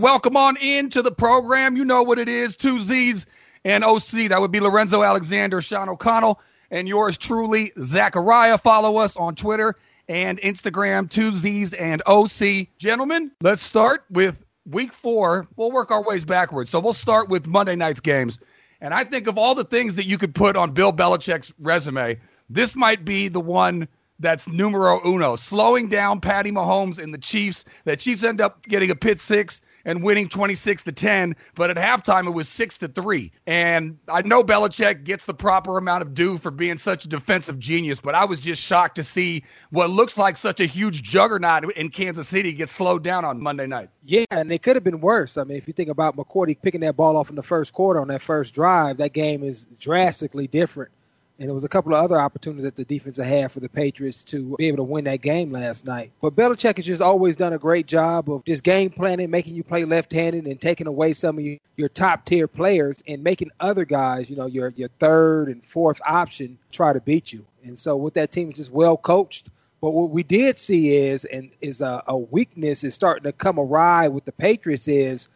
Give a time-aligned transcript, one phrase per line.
[0.00, 1.76] Welcome on into the program.
[1.76, 2.54] You know what it is.
[2.54, 3.26] Two Z's
[3.64, 4.28] and OC.
[4.28, 6.40] That would be Lorenzo Alexander, Sean O'Connell,
[6.70, 8.58] and yours truly, Zachariah.
[8.58, 9.74] Follow us on Twitter
[10.08, 12.68] and Instagram, two Z's and OC.
[12.78, 15.48] Gentlemen, let's start with week four.
[15.56, 16.70] We'll work our ways backwards.
[16.70, 18.38] So we'll start with Monday night's games.
[18.80, 22.20] And I think of all the things that you could put on Bill Belichick's resume,
[22.48, 23.88] this might be the one
[24.20, 25.34] that's numero uno.
[25.34, 27.64] Slowing down Patty Mahomes and the Chiefs.
[27.84, 31.76] The Chiefs end up getting a pit six and winning 26 to 10, but at
[31.78, 33.32] halftime it was 6 to 3.
[33.46, 37.58] And I know Belichick gets the proper amount of due for being such a defensive
[37.58, 41.72] genius, but I was just shocked to see what looks like such a huge juggernaut
[41.72, 43.88] in Kansas City get slowed down on Monday night.
[44.04, 45.38] Yeah, and it could have been worse.
[45.38, 47.98] I mean, if you think about McCourty picking that ball off in the first quarter
[47.98, 50.92] on that first drive, that game is drastically different
[51.38, 54.24] and there was a couple of other opportunities that the defense had for the Patriots
[54.24, 56.10] to be able to win that game last night.
[56.20, 59.62] But Belichick has just always done a great job of just game planning, making you
[59.62, 64.28] play left-handed, and taking away some of your, your top-tier players and making other guys,
[64.28, 67.44] you know, your your third and fourth option, try to beat you.
[67.62, 69.48] And so with that team, it's just well coached.
[69.80, 73.60] But what we did see is, and is a, a weakness is starting to come
[73.60, 75.28] awry with the Patriots is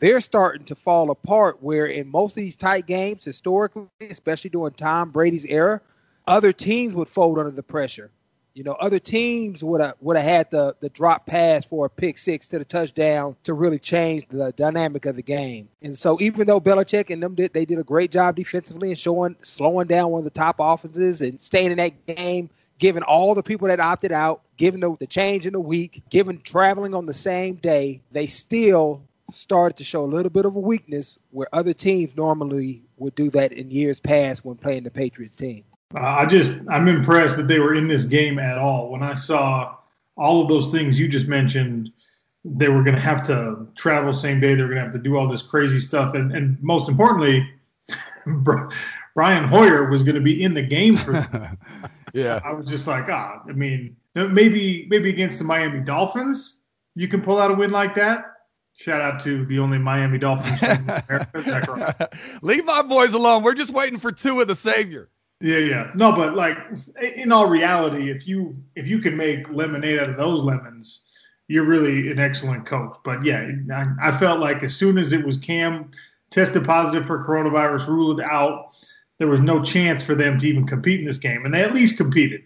[0.00, 1.62] they're starting to fall apart.
[1.62, 5.80] Where in most of these tight games, historically, especially during Tom Brady's era,
[6.26, 8.10] other teams would fold under the pressure.
[8.54, 11.88] You know, other teams would have would have had the the drop pass for a
[11.88, 15.68] pick six to the touchdown to really change the dynamic of the game.
[15.82, 18.98] And so, even though Belichick and them did they did a great job defensively and
[18.98, 23.36] showing slowing down one of the top offenses and staying in that game, given all
[23.36, 27.06] the people that opted out, given the, the change in the week, given traveling on
[27.06, 31.48] the same day, they still started to show a little bit of a weakness where
[31.52, 35.64] other teams normally would do that in years past when playing the Patriots team.
[35.94, 38.90] Uh, I just I'm impressed that they were in this game at all.
[38.90, 39.76] When I saw
[40.16, 41.90] all of those things you just mentioned,
[42.44, 44.54] they were going to have to travel same day.
[44.54, 47.48] They were going to have to do all this crazy stuff, and and most importantly,
[49.14, 51.12] Brian Hoyer was going to be in the game for.
[52.14, 56.58] yeah, I was just like, ah, I mean, maybe maybe against the Miami Dolphins,
[56.94, 58.29] you can pull out a win like that.
[58.80, 60.62] Shout out to the only Miami Dolphins.
[62.42, 63.42] Leave my boys alone.
[63.42, 65.10] We're just waiting for two of the savior.
[65.42, 65.90] Yeah, yeah.
[65.94, 66.56] No, but like
[67.02, 71.02] in all reality, if you if you can make lemonade out of those lemons,
[71.46, 72.96] you're really an excellent coach.
[73.04, 75.90] But yeah, I, I felt like as soon as it was Cam
[76.30, 78.70] tested positive for coronavirus, ruled out,
[79.18, 81.74] there was no chance for them to even compete in this game, and they at
[81.74, 82.40] least competed.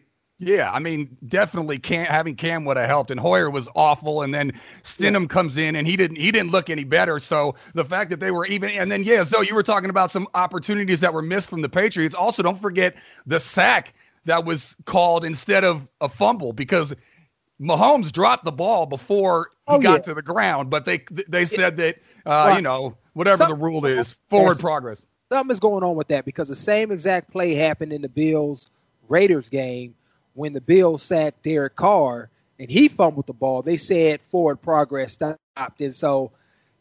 [0.47, 3.11] Yeah, I mean, definitely Cam, having Cam would have helped.
[3.11, 5.27] And Hoyer was awful, and then Stidham yeah.
[5.27, 7.19] comes in, and he didn't he didn't look any better.
[7.19, 10.11] So the fact that they were even, and then yeah, so you were talking about
[10.11, 12.15] some opportunities that were missed from the Patriots.
[12.15, 12.95] Also, don't forget
[13.27, 13.95] the sack
[14.27, 16.95] that was called instead of a fumble because
[17.61, 20.07] Mahomes dropped the ball before he oh, got yeah.
[20.07, 23.87] to the ground, but they they said that uh, well, you know whatever the rule
[23.87, 25.03] is, forward progress.
[25.31, 28.71] Something is going on with that because the same exact play happened in the Bills
[29.09, 29.95] Raiders game
[30.35, 32.29] when the Bills sacked Derek Carr
[32.59, 35.81] and he fumbled the ball, they said forward progress stopped.
[35.81, 36.31] And so,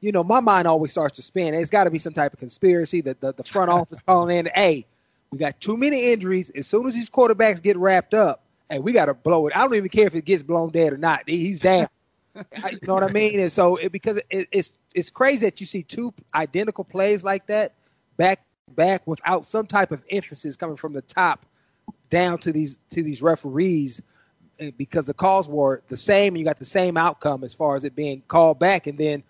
[0.01, 1.53] you know, my mind always starts to spin.
[1.53, 4.49] It's got to be some type of conspiracy that the, the front office calling in,
[4.53, 4.85] hey,
[5.31, 6.49] we got too many injuries.
[6.51, 9.55] As soon as these quarterbacks get wrapped up, hey, we got to blow it.
[9.55, 11.27] I don't even care if it gets blown dead or not.
[11.27, 11.87] He's down.
[12.35, 12.43] you
[12.83, 13.39] know what I mean?
[13.39, 17.47] And so, it, because it, it's it's crazy that you see two identical plays like
[17.47, 17.73] that
[18.17, 21.45] back back without some type of emphasis coming from the top
[22.09, 24.01] down to these to these referees
[24.59, 27.75] eh, because the calls were the same and you got the same outcome as far
[27.75, 29.23] as it being called back and then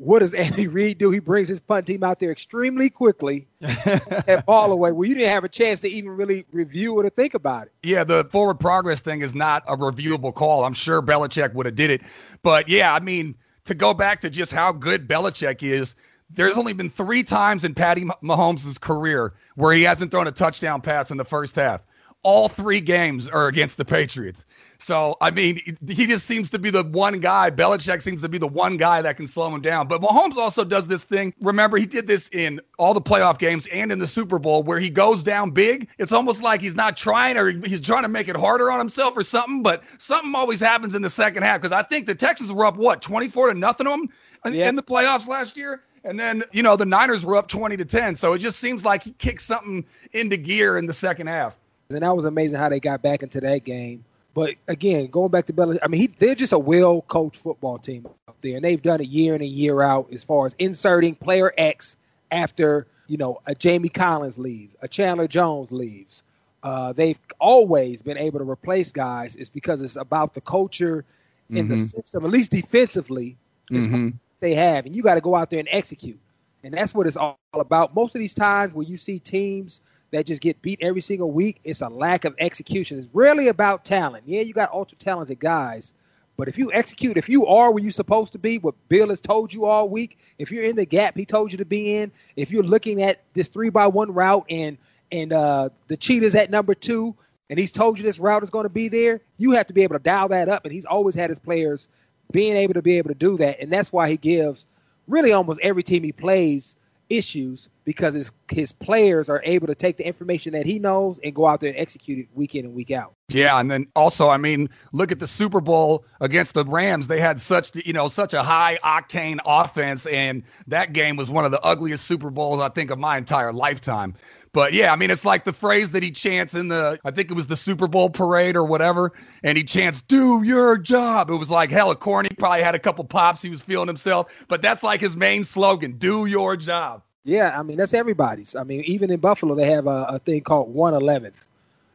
[0.00, 1.10] what does Andy Reid do?
[1.10, 4.92] He brings his punt team out there extremely quickly and ball away.
[4.92, 7.72] Well, you didn't have a chance to even really review it or think about it.
[7.82, 10.64] Yeah, the forward progress thing is not a reviewable call.
[10.64, 12.00] I'm sure Belichick would have did it.
[12.42, 13.34] But yeah, I mean,
[13.66, 15.94] to go back to just how good Belichick is,
[16.30, 20.80] there's only been three times in Patty Mahomes' career where he hasn't thrown a touchdown
[20.80, 21.82] pass in the first half
[22.22, 24.44] all three games are against the Patriots.
[24.78, 27.50] So, I mean, he just seems to be the one guy.
[27.50, 29.88] Belichick seems to be the one guy that can slow him down.
[29.88, 31.34] But Mahomes also does this thing.
[31.40, 34.78] Remember, he did this in all the playoff games and in the Super Bowl where
[34.78, 35.88] he goes down big.
[35.98, 39.16] It's almost like he's not trying or he's trying to make it harder on himself
[39.16, 39.62] or something.
[39.62, 42.76] But something always happens in the second half because I think the Texans were up,
[42.76, 44.08] what, 24 to nothing on
[44.44, 45.82] them in the playoffs last year?
[46.04, 48.16] And then, you know, the Niners were up 20 to 10.
[48.16, 49.84] So it just seems like he kicked something
[50.14, 51.59] into gear in the second half
[51.92, 54.04] and that was amazing how they got back into that game.
[54.32, 58.06] But again, going back to Belichick, I mean, he, they're just a well-coached football team
[58.28, 61.16] up there, and they've done it year in and year out as far as inserting
[61.16, 61.96] player X
[62.30, 66.22] after you know a Jamie Collins leaves, a Chandler Jones leaves.
[66.62, 69.34] Uh, they've always been able to replace guys.
[69.36, 71.04] It's because it's about the culture
[71.48, 71.68] in mm-hmm.
[71.68, 73.36] the system, at least defensively.
[73.70, 74.10] Mm-hmm.
[74.40, 76.18] they have, and you got to go out there and execute.
[76.62, 77.94] And that's what it's all about.
[77.94, 81.60] Most of these times where you see teams that just get beat every single week,
[81.64, 82.98] it's a lack of execution.
[82.98, 84.24] It's really about talent.
[84.26, 85.92] Yeah, you got ultra talented guys,
[86.36, 89.20] but if you execute, if you are where you're supposed to be, what Bill has
[89.20, 92.10] told you all week, if you're in the gap he told you to be in,
[92.36, 94.78] if you're looking at this three by one route and
[95.12, 97.14] and uh, the cheetahs at number two,
[97.50, 99.82] and he's told you this route is going to be there, you have to be
[99.82, 100.64] able to dial that up.
[100.64, 101.88] And he's always had his players
[102.32, 104.66] being able to be able to do that, and that's why he gives
[105.08, 106.76] really almost every team he plays
[107.10, 111.34] issues because his his players are able to take the information that he knows and
[111.34, 113.16] go out there and execute it week in and week out.
[113.30, 117.08] Yeah, and then also, I mean, look at the Super Bowl against the Rams.
[117.08, 121.44] They had such you know such a high octane offense, and that game was one
[121.44, 124.14] of the ugliest Super Bowls I think of my entire lifetime.
[124.52, 127.30] But yeah, I mean, it's like the phrase that he chants in the, I think
[127.30, 131.28] it was the Super Bowl parade or whatever, and he chants, do your job.
[131.30, 132.30] It was like hella corny.
[132.38, 133.42] Probably had a couple pops.
[133.42, 137.02] He was feeling himself, but that's like his main slogan, do your job.
[137.24, 138.56] Yeah, I mean, that's everybody's.
[138.56, 141.46] I mean, even in Buffalo, they have a, a thing called 111th.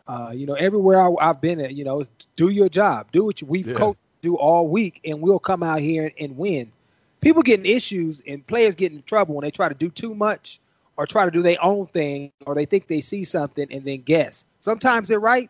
[0.07, 2.03] Uh, you know, everywhere I, have been at, you know,
[2.35, 3.11] do your job.
[3.11, 3.73] Do what you, we've yeah.
[3.73, 6.71] coached do all week, and we'll come out here and, and win.
[7.21, 10.59] People getting issues and players getting in trouble when they try to do too much
[10.97, 14.01] or try to do their own thing or they think they see something and then
[14.01, 14.45] guess.
[14.61, 15.49] Sometimes they're right,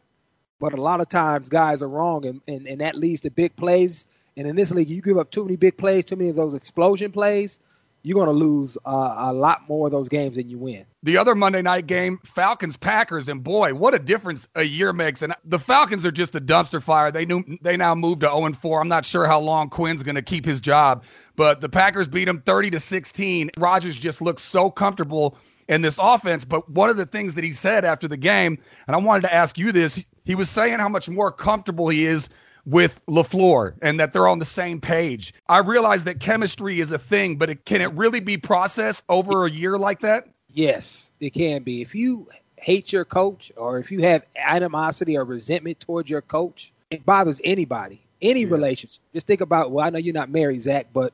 [0.60, 3.56] but a lot of times guys are wrong and, and, and that leads to big
[3.56, 4.06] plays.
[4.38, 6.54] And in this league, you give up too many big plays, too many of those
[6.54, 7.60] explosion plays,
[8.06, 10.86] you're going to lose uh, a lot more of those games than you win.
[11.02, 15.24] The other Monday night game, Falcons Packers, and boy, what a difference a year makes.
[15.24, 17.12] And the Falcons are just a dumpster fire.
[17.12, 18.81] They knew they now moved to 0 4.
[18.81, 21.04] I'm not sure how long Quinn's going to keep his job,
[21.36, 23.50] but the Packers beat him 30 to 16.
[23.57, 25.36] Rodgers just looks so comfortable
[25.68, 26.46] in this offense.
[26.46, 29.34] But one of the things that he said after the game, and I wanted to
[29.34, 32.30] ask you this, he was saying how much more comfortable he is
[32.65, 35.33] with LaFleur and that they're on the same page.
[35.47, 39.45] I realize that chemistry is a thing, but it, can it really be processed over
[39.45, 40.27] a year like that?
[40.51, 41.81] Yes, it can be.
[41.81, 42.27] If you
[42.57, 47.41] hate your coach or if you have animosity or resentment towards your coach, it bothers
[47.44, 48.50] anybody, any yeah.
[48.50, 49.01] relationship.
[49.13, 51.13] Just think about, well, I know you're not married, Zach, but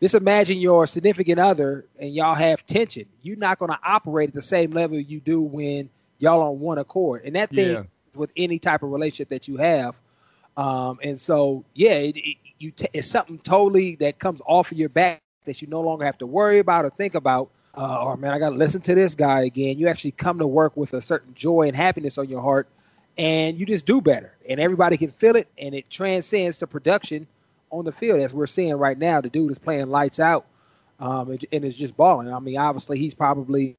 [0.00, 3.06] just imagine your significant other and y'all have tension.
[3.22, 5.88] You're not going to operate at the same level you do when
[6.18, 7.22] y'all on one accord.
[7.24, 7.82] And that thing yeah.
[8.14, 9.96] with any type of relationship that you have.
[10.56, 14.78] Um, and so, yeah, it, it, you t- it's something totally that comes off of
[14.78, 17.50] your back that you no longer have to worry about or think about.
[17.76, 19.78] Uh, or man, I got to listen to this guy again.
[19.78, 22.68] You actually come to work with a certain joy and happiness on your heart,
[23.16, 24.34] and you just do better.
[24.48, 27.26] And everybody can feel it, and it transcends to production
[27.70, 29.22] on the field as we're seeing right now.
[29.22, 30.44] The dude is playing lights out,
[31.00, 32.32] um, and, and is just balling.
[32.32, 33.74] I mean, obviously he's probably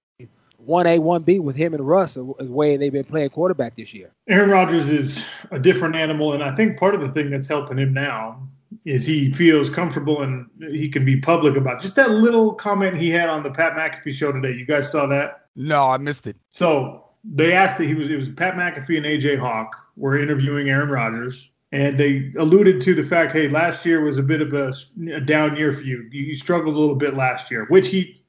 [0.65, 3.93] one A, one B with him and Russ is way they've been playing quarterback this
[3.93, 4.11] year.
[4.29, 7.77] Aaron Rodgers is a different animal, and I think part of the thing that's helping
[7.77, 8.47] him now
[8.85, 13.09] is he feels comfortable and he can be public about just that little comment he
[13.09, 14.51] had on the Pat McAfee show today.
[14.51, 15.45] You guys saw that?
[15.55, 16.35] No, I missed it.
[16.49, 20.69] So they asked that he was it was Pat McAfee and AJ Hawk were interviewing
[20.69, 24.53] Aaron Rodgers, and they alluded to the fact, hey, last year was a bit of
[24.53, 24.73] a,
[25.11, 26.07] a down year for you.
[26.11, 26.23] you.
[26.23, 28.22] You struggled a little bit last year, which he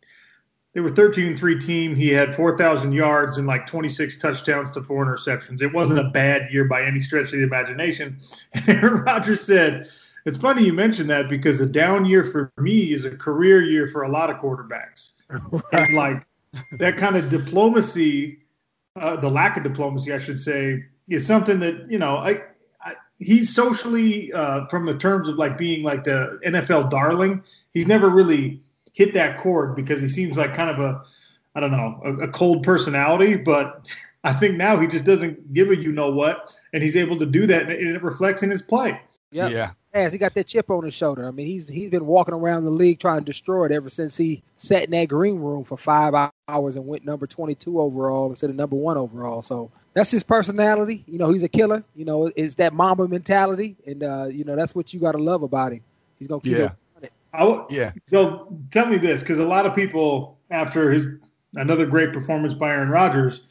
[0.74, 1.94] they were 13 and 3 team.
[1.94, 5.62] He had 4,000 yards and like 26 touchdowns to four interceptions.
[5.62, 8.18] It wasn't a bad year by any stretch of the imagination.
[8.54, 9.88] And Aaron Rodgers said,
[10.26, 13.88] It's funny you mentioned that because a down year for me is a career year
[13.88, 15.10] for a lot of quarterbacks.
[15.72, 15.92] Right.
[15.92, 16.26] Like
[16.78, 18.38] that kind of diplomacy,
[18.94, 22.42] uh, the lack of diplomacy, I should say, is something that, you know, I,
[23.18, 27.42] he's socially uh, from the terms of like being like the NFL darling.
[27.72, 28.60] He's never really
[28.94, 31.02] hit that chord because he seems like kind of a
[31.54, 33.36] I don't know a, a cold personality.
[33.36, 33.86] But
[34.24, 37.26] I think now he just doesn't give a you know what, and he's able to
[37.26, 38.98] do that, and it, reflects in his play.
[39.32, 39.52] Yep.
[39.52, 39.72] Yeah.
[39.92, 41.28] Yes, he got that chip on his shoulder.
[41.28, 44.16] I mean, he's he's been walking around the league trying to destroy it ever since
[44.16, 48.28] he sat in that green room for five hours and went number twenty two overall
[48.28, 49.40] instead of number one overall.
[49.40, 51.04] So that's his personality.
[51.06, 51.84] You know, he's a killer.
[51.94, 55.18] You know, it's that Mamba mentality, and uh, you know that's what you got to
[55.18, 55.82] love about him.
[56.18, 56.70] He's gonna keep yeah.
[57.34, 57.42] It.
[57.42, 57.92] I, yeah.
[58.06, 61.08] So tell me this, because a lot of people after his
[61.54, 63.42] another great performance by Aaron Rodgers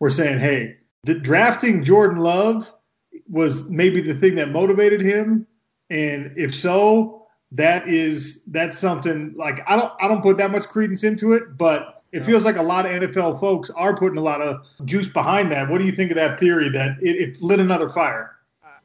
[0.00, 2.72] were saying, "Hey, the, drafting Jordan Love
[3.28, 5.46] was maybe the thing that motivated him
[5.92, 10.66] and if so, that is that's something like I don't I don't put that much
[10.66, 14.22] credence into it, but it feels like a lot of NFL folks are putting a
[14.22, 15.68] lot of juice behind that.
[15.68, 18.30] What do you think of that theory that it, it lit another fire?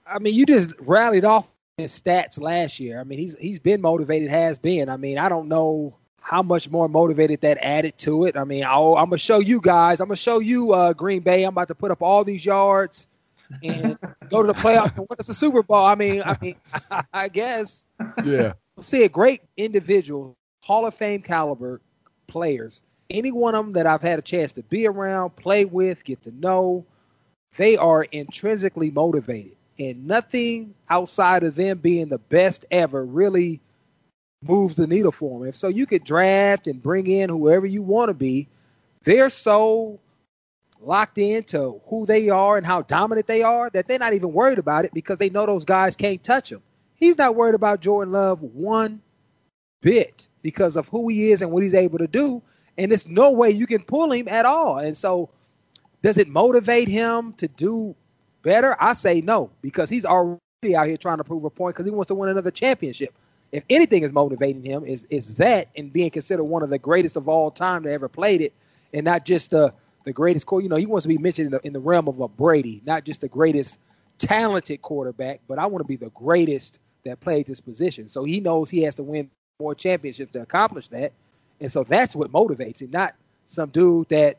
[0.05, 2.99] I mean, you just rallied off his stats last year.
[2.99, 4.89] I mean, he's he's been motivated, has been.
[4.89, 8.35] I mean, I don't know how much more motivated that added to it.
[8.35, 10.01] I mean, i am gonna show you guys.
[10.01, 11.43] I'm gonna show you uh, Green Bay.
[11.43, 13.07] I'm about to put up all these yards
[13.61, 13.95] and
[14.29, 15.85] go to the playoffs and win us a Super Bowl.
[15.85, 16.55] I mean, I mean,
[17.13, 17.85] I guess.
[18.25, 18.53] Yeah.
[18.81, 21.79] see a great individual, Hall of Fame caliber
[22.25, 22.81] players.
[23.11, 26.23] Any one of them that I've had a chance to be around, play with, get
[26.23, 26.83] to know,
[27.55, 29.56] they are intrinsically motivated.
[29.79, 33.59] And nothing outside of them being the best ever really
[34.41, 35.49] moves the needle for them.
[35.49, 38.47] If so, you could draft and bring in whoever you want to be.
[39.03, 39.99] They're so
[40.81, 44.59] locked into who they are and how dominant they are that they're not even worried
[44.59, 46.61] about it because they know those guys can't touch them.
[46.95, 49.01] He's not worried about Jordan Love one
[49.81, 52.41] bit because of who he is and what he's able to do.
[52.77, 54.79] And there's no way you can pull him at all.
[54.79, 55.29] And so,
[56.01, 57.95] does it motivate him to do
[58.47, 58.77] better?
[58.79, 60.39] I say no because he's already
[60.73, 63.13] out here trying to prove a point because he wants to win another championship.
[63.51, 67.17] If anything is motivating him, is is that and being considered one of the greatest
[67.17, 68.53] of all time to ever played it,
[68.93, 69.73] and not just the
[70.05, 70.61] the greatest core.
[70.61, 72.81] You know, he wants to be mentioned in the, in the realm of a Brady,
[72.85, 73.79] not just the greatest
[74.17, 78.07] talented quarterback, but I want to be the greatest that played this position.
[78.07, 81.11] So he knows he has to win more championships to accomplish that.
[81.59, 83.13] And so that's what motivates him, not
[83.47, 84.37] some dude that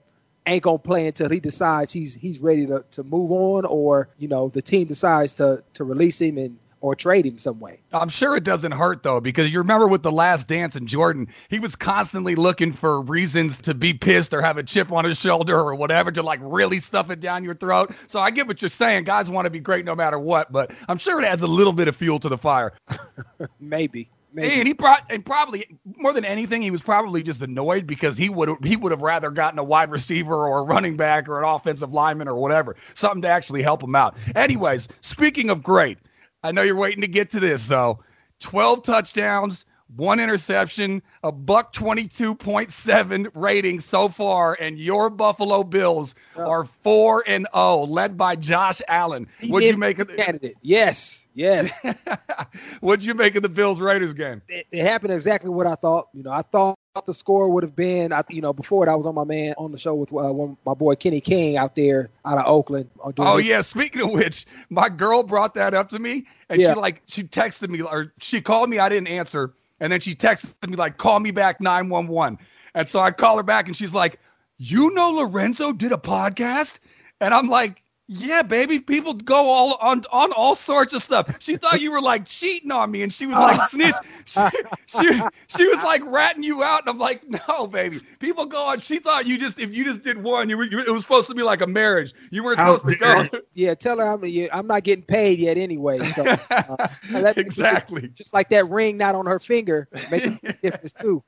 [0.49, 4.28] ain't gonna play until he decides he's he's ready to, to move on or, you
[4.28, 7.81] know, the team decides to to release him and or trade him some way.
[7.93, 11.28] I'm sure it doesn't hurt though, because you remember with the last dance in Jordan,
[11.49, 15.19] he was constantly looking for reasons to be pissed or have a chip on his
[15.19, 17.93] shoulder or whatever to like really stuff it down your throat.
[18.07, 19.05] So I get what you're saying.
[19.05, 21.73] Guys want to be great no matter what, but I'm sure it adds a little
[21.73, 22.73] bit of fuel to the fire.
[23.61, 24.09] Maybe.
[24.33, 24.59] Maybe.
[24.59, 28.29] And he brought, and probably more than anything, he was probably just annoyed because he
[28.29, 31.45] would he would have rather gotten a wide receiver or a running back or an
[31.49, 34.17] offensive lineman or whatever, something to actually help him out.
[34.37, 35.99] Anyways, speaking of great,
[36.43, 38.01] I know you're waiting to get to this, though.
[38.41, 39.65] 12 touchdowns,
[39.97, 47.47] one interception, a buck 22.7 rating so far, and your Buffalo Bills are 4 and
[47.54, 49.26] 0, led by Josh Allen.
[49.47, 50.57] What'd you make of the candidate?
[50.62, 51.85] Yes, yes.
[52.80, 54.42] What'd you make of the Bills Raiders game?
[54.49, 56.09] It, it, happened exactly what I thought.
[56.12, 58.95] You know, I thought the score would have been, I, you know, before it, I
[58.95, 61.76] was on my man on the show with uh, one, my boy Kenny King out
[61.76, 62.90] there out of Oakland.
[63.18, 66.75] Oh his- yeah, speaking of which, my girl brought that up to me, and yeah.
[66.75, 68.78] she like she texted me or she called me.
[68.78, 72.39] I didn't answer, and then she texted me like, "Call me back 911."
[72.75, 74.21] And so I call her back, and she's like,
[74.59, 76.79] "You know, Lorenzo did a podcast,"
[77.21, 78.81] and I'm like, yeah, baby.
[78.81, 81.37] People go all on on all sorts of stuff.
[81.41, 83.95] She thought you were like cheating on me, and she was like snitch.
[84.25, 84.41] She,
[84.87, 88.00] she, she was like ratting you out, and I'm like, no, baby.
[88.19, 88.81] People go on.
[88.81, 91.29] She thought you just if you just did one, you were you, it was supposed
[91.29, 92.15] to be like a marriage.
[92.31, 93.29] You weren't supposed to go.
[93.53, 94.25] Yeah, tell her I'm
[94.55, 95.99] I'm not getting paid yet anyway.
[96.12, 96.88] So uh,
[97.37, 101.23] exactly, just like that ring not on her finger, making a difference too.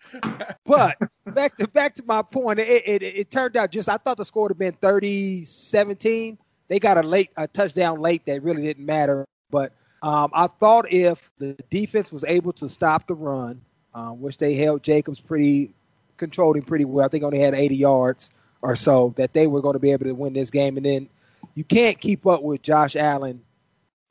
[0.64, 0.96] But
[1.26, 4.24] back to back to my point, it, it, it turned out just I thought the
[4.24, 6.38] score would have been 30-17
[6.70, 9.26] they got a late a touchdown late that really didn't matter.
[9.50, 9.72] But
[10.02, 13.60] um, I thought if the defense was able to stop the run,
[13.92, 15.74] um, which they held Jacobs pretty
[16.16, 17.04] controlled him pretty well.
[17.04, 18.30] I think only had 80 yards
[18.62, 20.76] or so that they were going to be able to win this game.
[20.76, 21.08] And then
[21.54, 23.42] you can't keep up with Josh Allen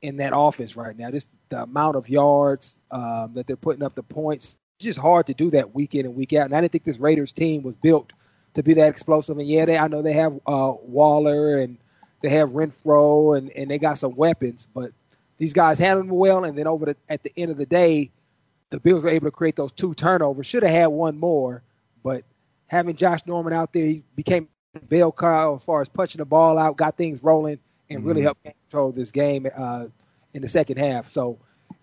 [0.02, 1.10] in that offense right now.
[1.10, 4.58] Just the amount of yards um, that they're putting up, the points.
[4.78, 6.46] It's just hard to do that week in and week out.
[6.46, 8.12] And I didn't think this Raiders team was built
[8.54, 9.38] to be that explosive.
[9.38, 11.78] And yeah, they I know they have uh, Waller and
[12.20, 14.92] they have Renfrow and, and they got some weapons, but
[15.38, 16.44] these guys handled them well.
[16.44, 18.10] And then over the, at the end of the day,
[18.70, 20.46] the Bills were able to create those two turnovers.
[20.46, 21.62] Should have had one more,
[22.02, 22.24] but
[22.68, 24.48] having Josh Norman out there, he became
[24.88, 27.58] bell cow as far as punching the ball out, got things rolling,
[27.88, 28.08] and mm-hmm.
[28.08, 29.86] really helped control this game uh,
[30.34, 31.08] in the second half.
[31.08, 31.38] So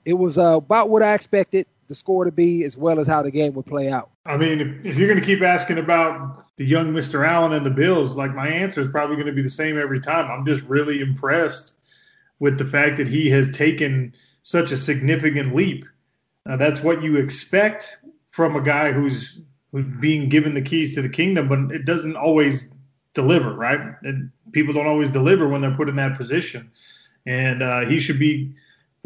[0.05, 3.21] it was uh, about what I expected the score to be, as well as how
[3.21, 4.11] the game would play out.
[4.25, 7.27] I mean, if, if you're going to keep asking about the young Mr.
[7.27, 9.99] Allen and the Bills, like my answer is probably going to be the same every
[9.99, 10.29] time.
[10.29, 11.75] I'm just really impressed
[12.39, 14.13] with the fact that he has taken
[14.43, 15.85] such a significant leap.
[16.45, 17.97] That's what you expect
[18.31, 19.39] from a guy who's
[19.71, 22.69] who's being given the keys to the kingdom, but it doesn't always
[23.13, 23.79] deliver, right?
[24.03, 26.71] And people don't always deliver when they're put in that position.
[27.25, 28.53] And uh, he should be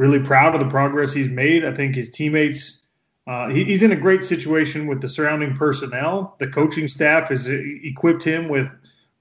[0.01, 1.63] really proud of the progress he's made.
[1.63, 2.79] I think his teammates
[3.27, 6.35] uh, he, he's in a great situation with the surrounding personnel.
[6.39, 8.67] The coaching staff has equipped him with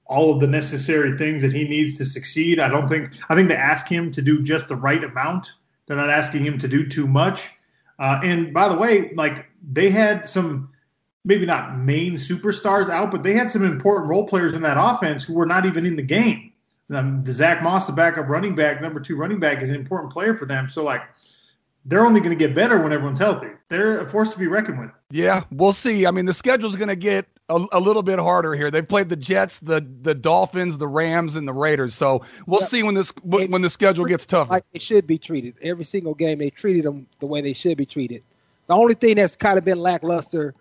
[0.05, 2.59] all of the necessary things that he needs to succeed.
[2.59, 5.53] I don't think I think they ask him to do just the right amount.
[5.85, 7.51] They're not asking him to do too much.
[7.99, 10.69] Uh, and by the way, like they had some
[11.23, 15.23] maybe not main superstars out, but they had some important role players in that offense
[15.23, 16.50] who were not even in the game.
[16.91, 20.11] Um, the Zach Moss, the backup running back, number two running back, is an important
[20.11, 20.67] player for them.
[20.67, 21.01] So like
[21.85, 23.47] they're only going to get better when everyone's healthy.
[23.69, 24.91] They're a force to be reckoned with.
[25.09, 26.05] Yeah, we'll see.
[26.05, 28.69] I mean, the schedule's going to get a, a, little bit harder here.
[28.69, 31.95] They've played the Jets, the the Dolphins, the Rams, and the Raiders.
[31.95, 34.51] So we'll see when this when the schedule gets tougher.
[34.51, 35.55] Like they should be treated.
[35.61, 38.23] Every single game, they treated them the way they should be treated.
[38.67, 40.53] The only thing that's kind of been lackluster,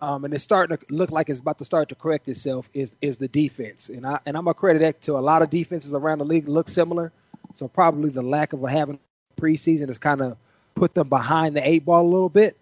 [0.00, 2.96] um, and it's starting to look like it's about to start to correct itself, is
[3.00, 3.88] is the defense.
[3.88, 6.48] And I and I'm gonna credit that to a lot of defenses around the league
[6.48, 7.12] look similar.
[7.54, 8.98] So probably the lack of having
[9.40, 10.36] preseason has kind of
[10.74, 12.56] put them behind the eight ball a little bit.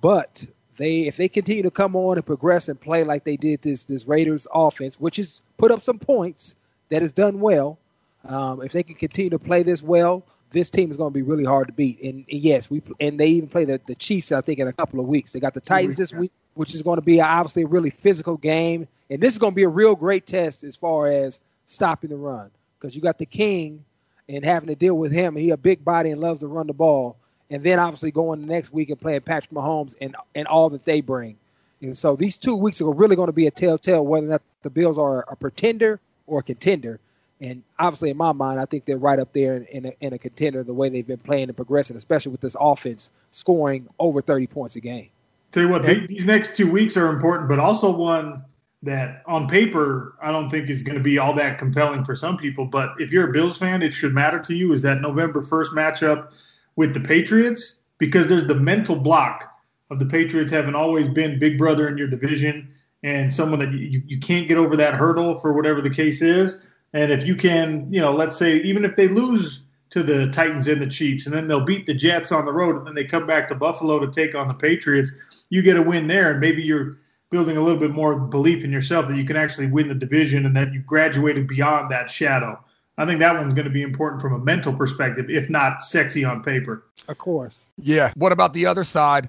[0.00, 0.44] But
[0.76, 3.84] they if they continue to come on and progress and play like they did this
[3.84, 6.56] this Raiders offense, which has put up some points,
[6.90, 7.78] that has done well.
[8.24, 11.22] Um, if they can continue to play this well, this team is going to be
[11.22, 12.00] really hard to beat.
[12.02, 14.32] And, and, yes, we and they even play the, the Chiefs.
[14.32, 16.82] I think in a couple of weeks they got the Titans this week, which is
[16.82, 18.86] going to be obviously a really physical game.
[19.10, 22.16] And this is going to be a real great test as far as stopping the
[22.16, 23.84] run because you got the King
[24.28, 25.36] and having to deal with him.
[25.36, 27.16] He a big body and loves to run the ball.
[27.50, 30.84] And then obviously going the next week and playing Patrick Mahomes and and all that
[30.84, 31.36] they bring.
[31.80, 34.42] And so these two weeks are really going to be a telltale whether or not
[34.62, 36.98] the Bills are a pretender or a contender.
[37.40, 40.12] And obviously, in my mind, I think they're right up there in, in, a, in
[40.14, 44.20] a contender the way they've been playing and progressing, especially with this offense scoring over
[44.20, 45.10] 30 points a game.
[45.52, 48.42] Tell you what, they, these next two weeks are important, but also one
[48.82, 52.36] that on paper I don't think is going to be all that compelling for some
[52.36, 52.66] people.
[52.66, 55.70] But if you're a Bills fan, it should matter to you is that November 1st
[55.70, 56.34] matchup
[56.76, 59.52] with the Patriots because there's the mental block
[59.90, 62.68] of the Patriots having always been big brother in your division
[63.02, 66.62] and someone that you, you can't get over that hurdle for whatever the case is.
[66.96, 69.60] And if you can, you know, let's say even if they lose
[69.90, 72.74] to the Titans and the Chiefs, and then they'll beat the Jets on the road,
[72.74, 75.12] and then they come back to Buffalo to take on the Patriots,
[75.50, 76.96] you get a win there, and maybe you're
[77.28, 80.46] building a little bit more belief in yourself that you can actually win the division
[80.46, 82.58] and that you graduated beyond that shadow.
[82.96, 86.24] I think that one's going to be important from a mental perspective, if not sexy
[86.24, 86.86] on paper.
[87.08, 87.66] Of course.
[87.76, 88.10] Yeah.
[88.16, 89.28] What about the other side?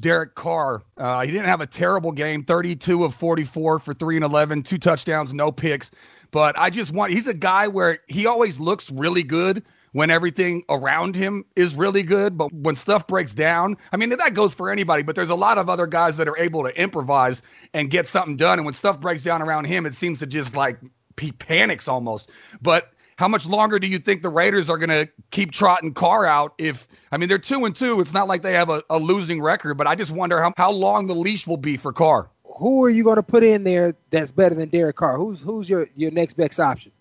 [0.00, 0.82] Derek Carr.
[0.96, 4.78] Uh, he didn't have a terrible game 32 of 44 for 3 and 11, two
[4.78, 5.92] touchdowns, no picks.
[6.34, 9.62] But I just want, he's a guy where he always looks really good
[9.92, 12.36] when everything around him is really good.
[12.36, 15.58] But when stuff breaks down, I mean, that goes for anybody, but there's a lot
[15.58, 17.40] of other guys that are able to improvise
[17.72, 18.58] and get something done.
[18.58, 20.80] And when stuff breaks down around him, it seems to just like
[21.20, 22.30] he panics almost.
[22.60, 26.26] But how much longer do you think the Raiders are going to keep trotting Carr
[26.26, 26.54] out?
[26.58, 29.40] If I mean they're two and two, it's not like they have a, a losing
[29.40, 32.28] record, but I just wonder how, how long the leash will be for Carr.
[32.56, 35.16] Who are you going to put in there that's better than Derek Carr?
[35.16, 36.92] Who's who's your your next best option?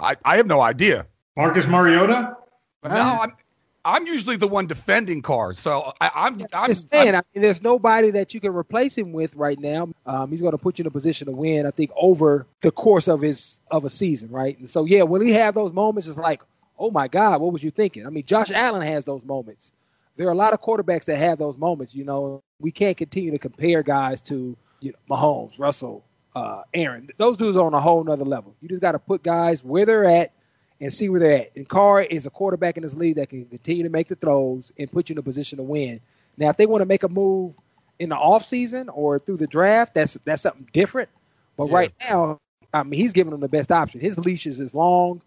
[0.00, 1.06] I, I have no idea.
[1.36, 2.36] Marcus Mariota.
[2.82, 3.32] No, I'm
[3.84, 7.14] I'm usually the one defending Carr, so I, am I'm, I'm just saying.
[7.14, 9.88] I'm, I mean, there's nobody that you can replace him with right now.
[10.04, 11.66] Um, he's going to put you in a position to win.
[11.66, 14.58] I think over the course of his of a season, right?
[14.58, 16.42] And so, yeah, when he have those moments, it's like,
[16.78, 18.06] oh my God, what was you thinking?
[18.06, 19.72] I mean, Josh Allen has those moments.
[20.16, 21.94] There are a lot of quarterbacks that have those moments.
[21.94, 27.08] You know, we can't continue to compare guys to you know Mahomes, Russell, uh, Aaron.
[27.16, 28.54] Those dudes are on a whole nother level.
[28.60, 30.32] You just got to put guys where they're at
[30.80, 31.52] and see where they're at.
[31.56, 34.72] And Carr is a quarterback in this league that can continue to make the throws
[34.78, 36.00] and put you in a position to win.
[36.36, 37.54] Now, if they want to make a move
[37.98, 41.08] in the offseason or through the draft, that's that's something different.
[41.56, 41.74] But yeah.
[41.74, 42.38] right now,
[42.72, 44.00] I mean, he's giving them the best option.
[44.00, 45.20] His leash is as long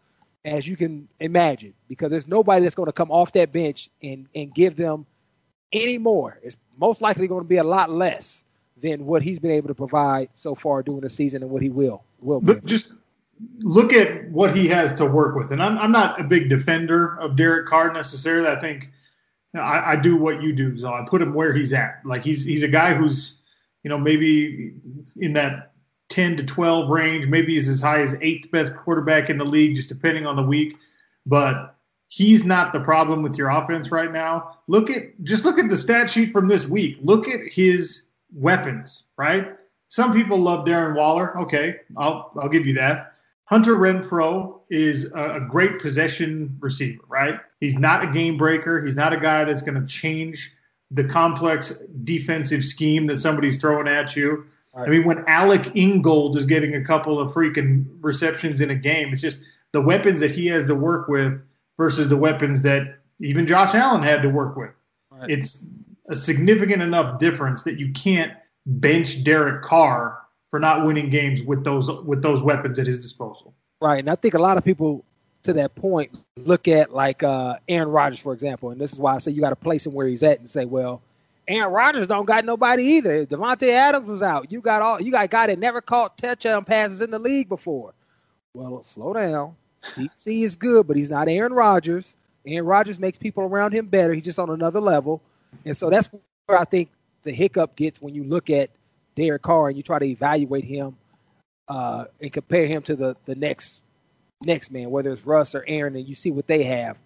[0.45, 4.27] as you can imagine because there's nobody that's going to come off that bench and
[4.33, 5.05] and give them
[5.71, 6.39] any more.
[6.41, 8.43] It's most likely going to be a lot less
[8.77, 11.69] than what he's been able to provide so far during the season and what he
[11.69, 12.41] will will.
[12.41, 12.89] But just
[13.59, 15.51] look at what he has to work with.
[15.51, 18.47] And I'm, I'm not a big defender of Derek Carr necessarily.
[18.47, 18.89] I think
[19.53, 20.77] you know, I, I, do what you do.
[20.77, 22.01] So I put him where he's at.
[22.05, 23.35] Like he's he's a guy who's
[23.83, 24.73] you know maybe
[25.17, 25.73] in that
[26.09, 27.27] 10 to 12 range.
[27.27, 30.43] Maybe he's as high as eighth best quarterback in the league, just depending on the
[30.43, 30.77] week.
[31.25, 31.75] But
[32.07, 34.59] he's not the problem with your offense right now.
[34.67, 36.97] Look at just look at the stat sheet from this week.
[37.01, 38.03] Look at his
[38.33, 39.03] weapons.
[39.17, 39.55] Right.
[39.87, 41.37] Some people love Darren Waller.
[41.41, 43.13] Okay, I'll I'll give you that.
[43.45, 47.39] Hunter Renfrow is a, a great possession receiver, right?
[47.59, 48.83] He's not a game breaker.
[48.83, 50.51] He's not a guy that's going to change
[50.89, 54.45] the complex defensive scheme that somebody's throwing at you.
[54.73, 54.87] Right.
[54.87, 59.11] I mean, when Alec Ingold is getting a couple of freaking receptions in a game,
[59.11, 59.37] it's just
[59.71, 61.43] the weapons that he has to work with
[61.77, 64.71] versus the weapons that even Josh Allen had to work with.
[65.11, 65.29] Right.
[65.29, 65.65] It's
[66.09, 68.33] a significant enough difference that you can't
[68.65, 73.53] bench Derek Carr for not winning games with those with those weapons at his disposal.
[73.81, 75.03] Right, and I think a lot of people
[75.43, 79.15] to that point look at like uh, Aaron Rodgers, for example, and this is why
[79.15, 81.01] I say you got to place him where he's at and say, well,
[81.47, 83.25] Aaron Rodgers don't got nobody either.
[83.25, 84.51] Davante Adams was out.
[84.51, 87.49] You got all you got a guy that never caught touchdown passes in the league
[87.49, 87.93] before.
[88.53, 89.55] Well, slow down.
[89.81, 92.15] DC is good, but he's not Aaron Rodgers.
[92.45, 94.13] Aaron Rodgers makes people around him better.
[94.13, 95.21] He's just on another level,
[95.65, 96.09] and so that's
[96.45, 96.89] where I think
[97.23, 98.69] the hiccup gets when you look at
[99.15, 100.95] Derek Carr and you try to evaluate him
[101.67, 103.81] uh, and compare him to the the next
[104.45, 106.97] next man, whether it's Russ or Aaron, and you see what they have.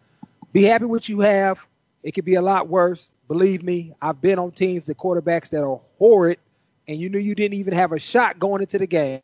[0.54, 1.68] Be happy with what you have.
[2.04, 3.12] It could be a lot worse.
[3.28, 6.40] Believe me, I've been on teams, the quarterbacks that are horrid,
[6.88, 9.22] and you knew you didn't even have a shot going into the game.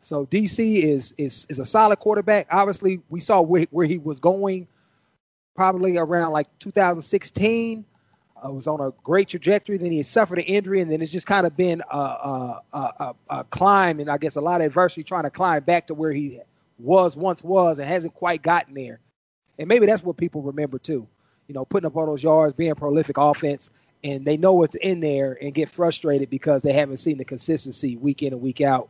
[0.00, 2.46] So DC is is is a solid quarterback.
[2.50, 4.66] Obviously, we saw where, where he was going,
[5.54, 7.84] probably around like 2016.
[8.44, 9.76] Uh, was on a great trajectory.
[9.78, 13.14] Then he suffered an injury, and then it's just kind of been a, a, a,
[13.30, 16.12] a, climb, and I guess a lot of adversity trying to climb back to where
[16.12, 16.40] he
[16.78, 19.00] was once was, and hasn't quite gotten there.
[19.58, 21.06] And maybe that's what people remember too.
[21.48, 23.70] You know, putting up all those yards, being prolific offense,
[24.04, 27.96] and they know what's in there and get frustrated because they haven't seen the consistency
[27.96, 28.88] week in and week out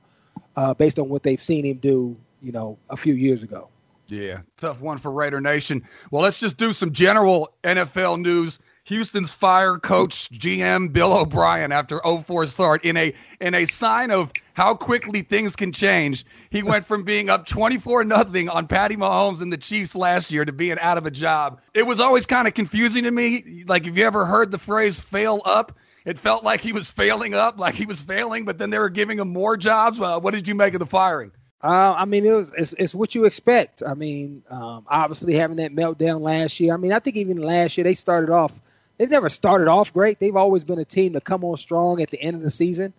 [0.57, 3.69] uh, based on what they've seen him do, you know, a few years ago.
[4.09, 5.87] Yeah, tough one for Raider Nation.
[6.11, 8.59] Well, let's just do some general NFL news.
[8.89, 14.33] Houston's fire coach GM Bill O'Brien after 04 start in a in a sign of
[14.55, 16.25] how quickly things can change.
[16.49, 20.47] He went from being up 24 nothing on Patty Mahomes and the Chiefs last year
[20.47, 21.61] to being out of a job.
[21.75, 23.63] It was always kind of confusing to me.
[23.67, 27.35] Like if you ever heard the phrase fail up, it felt like he was failing
[27.35, 30.01] up, like he was failing, but then they were giving him more jobs.
[30.01, 31.31] Uh, what did you make of the firing?
[31.63, 33.83] Uh, I mean, it was it's, it's what you expect.
[33.87, 36.73] I mean, um, obviously having that meltdown last year.
[36.73, 38.63] I mean, I think even last year they started off
[38.99, 40.19] they've never started off great.
[40.19, 42.93] They've always been a team to come on strong at the end of the season.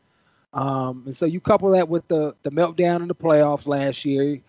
[0.54, 4.40] Um, and so you couple that with the the meltdown in the playoffs last year,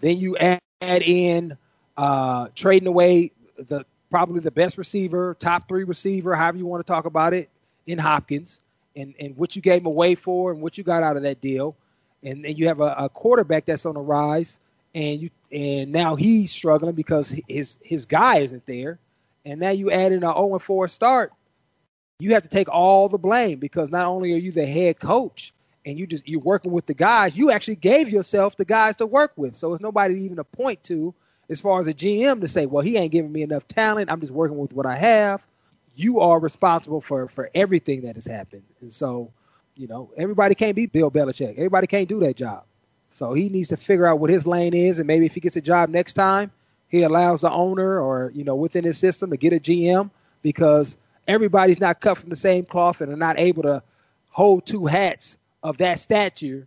[0.00, 1.56] then you add, add in
[1.96, 6.90] uh, trading away the probably the best receiver, top three receiver, however you want to
[6.90, 7.48] talk about it,
[7.86, 8.60] in Hopkins,
[8.94, 11.40] and and what you gave him away for, and what you got out of that
[11.40, 11.74] deal,
[12.22, 14.60] and then you have a, a quarterback that's on the rise,
[14.94, 18.98] and you and now he's struggling because his his guy isn't there
[19.48, 21.32] and now you add in an 0 4 start,
[22.20, 25.54] you have to take all the blame because not only are you the head coach
[25.86, 29.06] and you just you're working with the guys, you actually gave yourself the guys to
[29.06, 29.54] work with.
[29.54, 31.14] So it's nobody even to point to
[31.48, 34.12] as far as a GM to say, well, he ain't giving me enough talent.
[34.12, 35.46] I'm just working with what I have.
[35.96, 38.64] You are responsible for for everything that has happened.
[38.82, 39.32] And so,
[39.76, 41.52] you know, everybody can't be Bill Belichick.
[41.52, 42.64] Everybody can't do that job.
[43.10, 45.56] So he needs to figure out what his lane is, and maybe if he gets
[45.56, 46.50] a job next time,
[46.88, 50.10] he allows the owner or you know within his system to get a GM
[50.42, 50.96] because
[51.26, 53.82] everybody's not cut from the same cloth and are not able to
[54.30, 56.66] hold two hats of that stature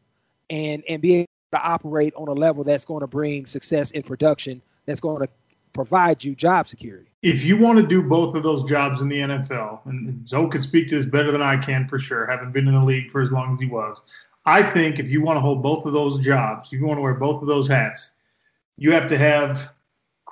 [0.49, 4.03] and and be able to operate on a level that's going to bring success in
[4.03, 5.29] production that's going to
[5.73, 7.07] provide you job security.
[7.21, 10.61] If you want to do both of those jobs in the NFL, and Zo could
[10.61, 13.21] speak to this better than I can for sure, having been in the league for
[13.21, 14.01] as long as he was.
[14.45, 17.13] I think if you want to hold both of those jobs, you want to wear
[17.13, 18.09] both of those hats,
[18.77, 19.71] you have to have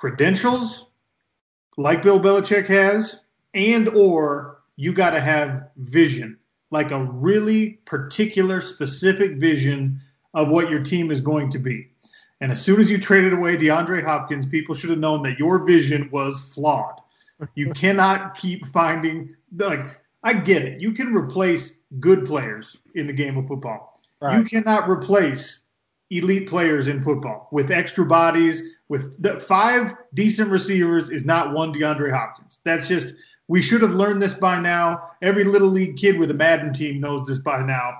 [0.00, 0.86] credentials
[1.76, 3.20] like Bill Belichick has,
[3.52, 6.38] and or you got to have vision,
[6.70, 10.00] like a really particular, specific vision
[10.32, 11.88] of what your team is going to be.
[12.40, 15.64] And as soon as you traded away DeAndre Hopkins, people should have known that your
[15.66, 16.98] vision was flawed.
[17.54, 20.80] You cannot keep finding like I get it.
[20.80, 24.00] You can replace good players in the game of football.
[24.20, 24.38] Right.
[24.38, 25.64] You cannot replace
[26.10, 31.72] elite players in football with extra bodies, with the five decent receivers is not one
[31.72, 32.58] DeAndre Hopkins.
[32.64, 33.14] That's just
[33.46, 35.10] we should have learned this by now.
[35.22, 37.92] Every little league kid with a Madden team knows this by now.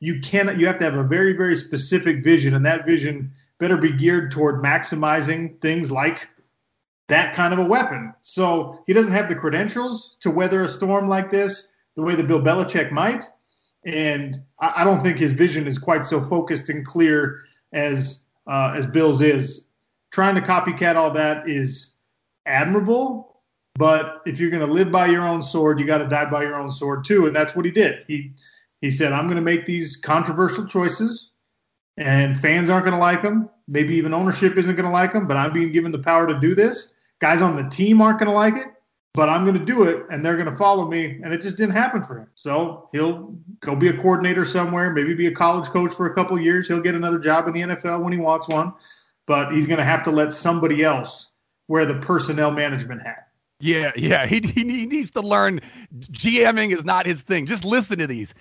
[0.00, 3.30] You cannot you have to have a very very specific vision and that vision
[3.60, 6.28] better be geared toward maximizing things like
[7.08, 8.14] that kind of a weapon.
[8.22, 12.26] So he doesn't have the credentials to weather a storm like this the way that
[12.26, 13.24] Bill Belichick might.
[13.84, 17.40] And I, don't think his vision is quite so focused and clear
[17.72, 19.67] as uh, as Bill's is
[20.10, 21.92] trying to copycat all that is
[22.46, 23.42] admirable.
[23.76, 26.42] But if you're going to live by your own sword, you got to die by
[26.42, 28.04] your own sword too, and that's what he did.
[28.08, 28.32] He
[28.80, 31.30] he said, "I'm going to make these controversial choices,
[31.96, 33.48] and fans aren't going to like them.
[33.68, 36.38] Maybe even ownership isn't going to like them, but I'm being given the power to
[36.40, 36.94] do this.
[37.20, 38.66] Guys on the team aren't going to like it,
[39.14, 41.20] but I'm going to do it, and they're going to follow me.
[41.22, 42.28] And it just didn't happen for him.
[42.34, 46.40] So he'll go be a coordinator somewhere, maybe be a college coach for a couple
[46.40, 46.66] years.
[46.66, 48.72] He'll get another job in the NFL when he wants one
[49.28, 51.28] but he's going to have to let somebody else
[51.68, 53.28] wear the personnel management hat.
[53.60, 54.26] Yeah, yeah.
[54.26, 55.60] He, he, he needs to learn
[55.94, 57.46] GMing is not his thing.
[57.46, 58.34] Just listen to these.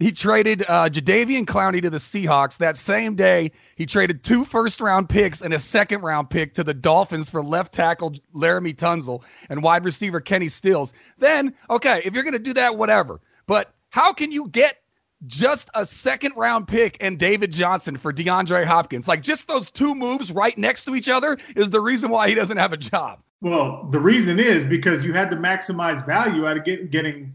[0.00, 2.56] He traded uh, Jadeveon Clowney to the Seahawks.
[2.56, 6.64] That same day, he traded two first round picks and a second round pick to
[6.64, 10.92] the Dolphins for left tackle Laremy Tunsil and wide receiver Kenny Stills.
[11.18, 13.20] Then, okay, if you're going to do that, whatever.
[13.46, 14.78] But how can you get
[15.26, 19.08] just a second round pick and David Johnson for DeAndre Hopkins.
[19.08, 22.34] Like just those two moves right next to each other is the reason why he
[22.34, 23.20] doesn't have a job.
[23.40, 27.34] Well, the reason is because you had to maximize value out of get, getting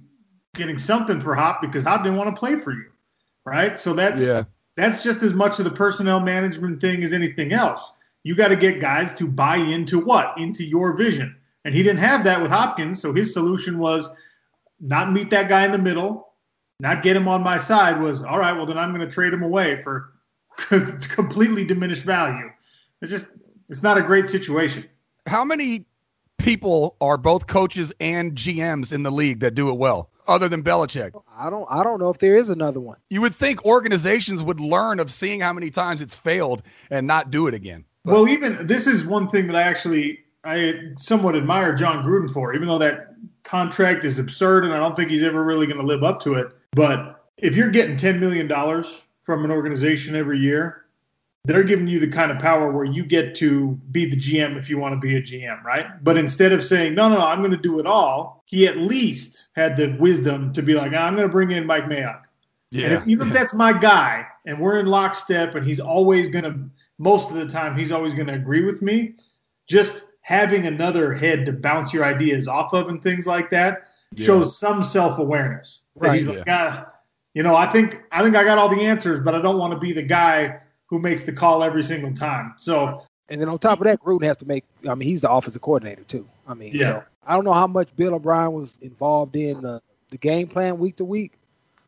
[0.56, 2.86] getting something for Hop because Hop didn't want to play for you,
[3.46, 3.78] right?
[3.78, 4.44] So that's yeah.
[4.76, 7.92] that's just as much of the personnel management thing as anything else.
[8.24, 10.34] You got to get guys to buy into what?
[10.38, 11.36] Into your vision.
[11.66, 13.02] And he didn't have that with Hopkins.
[13.02, 14.10] So his solution was
[14.80, 16.29] not meet that guy in the middle,
[16.80, 18.00] not get him on my side.
[18.00, 18.54] Was all right.
[18.54, 20.14] Well, then I'm going to trade him away for
[20.58, 22.50] completely diminished value.
[23.02, 23.28] It's just
[23.70, 24.86] it's not a great situation.
[25.26, 25.86] How many
[26.38, 30.64] people are both coaches and GMs in the league that do it well, other than
[30.64, 31.12] Belichick?
[31.38, 32.98] I don't I don't know if there is another one.
[33.10, 37.32] You would think organizations would learn of seeing how many times it's failed and not
[37.32, 37.86] do it again.
[38.06, 42.30] But, well, even this is one thing that I actually I somewhat admire Jon Gruden
[42.30, 43.08] for, even though that
[43.44, 46.36] contract is absurd and I don't think he's ever really going to live up to
[46.36, 46.48] it.
[46.74, 48.48] But if you're getting $10 million
[49.24, 50.86] from an organization every year,
[51.46, 54.70] they're giving you the kind of power where you get to be the GM if
[54.70, 56.04] you want to be a GM, right?
[56.04, 58.78] But instead of saying, no, no, no, I'm going to do it all, he at
[58.78, 62.24] least had the wisdom to be like, ah, I'm going to bring in Mike Mayock.
[62.72, 62.86] Yeah.
[62.86, 66.44] And if, even if that's my guy and we're in lockstep and he's always going
[66.44, 66.60] to,
[66.98, 69.16] most of the time, he's always going to agree with me,
[69.68, 74.26] just having another head to bounce your ideas off of and things like that yeah.
[74.26, 75.82] shows some self awareness.
[76.00, 76.16] Right.
[76.16, 76.88] He's like, ah,
[77.34, 79.74] you know, I think I think I got all the answers, but I don't want
[79.74, 82.54] to be the guy who makes the call every single time.
[82.58, 84.66] So and then on top of that, Gruden has to make.
[84.88, 86.28] I mean, he's the offensive coordinator too.
[86.48, 86.86] I mean, yeah.
[86.86, 90.80] So I don't know how much Bill O'Brien was involved in the, the game plan
[90.80, 91.34] week to week,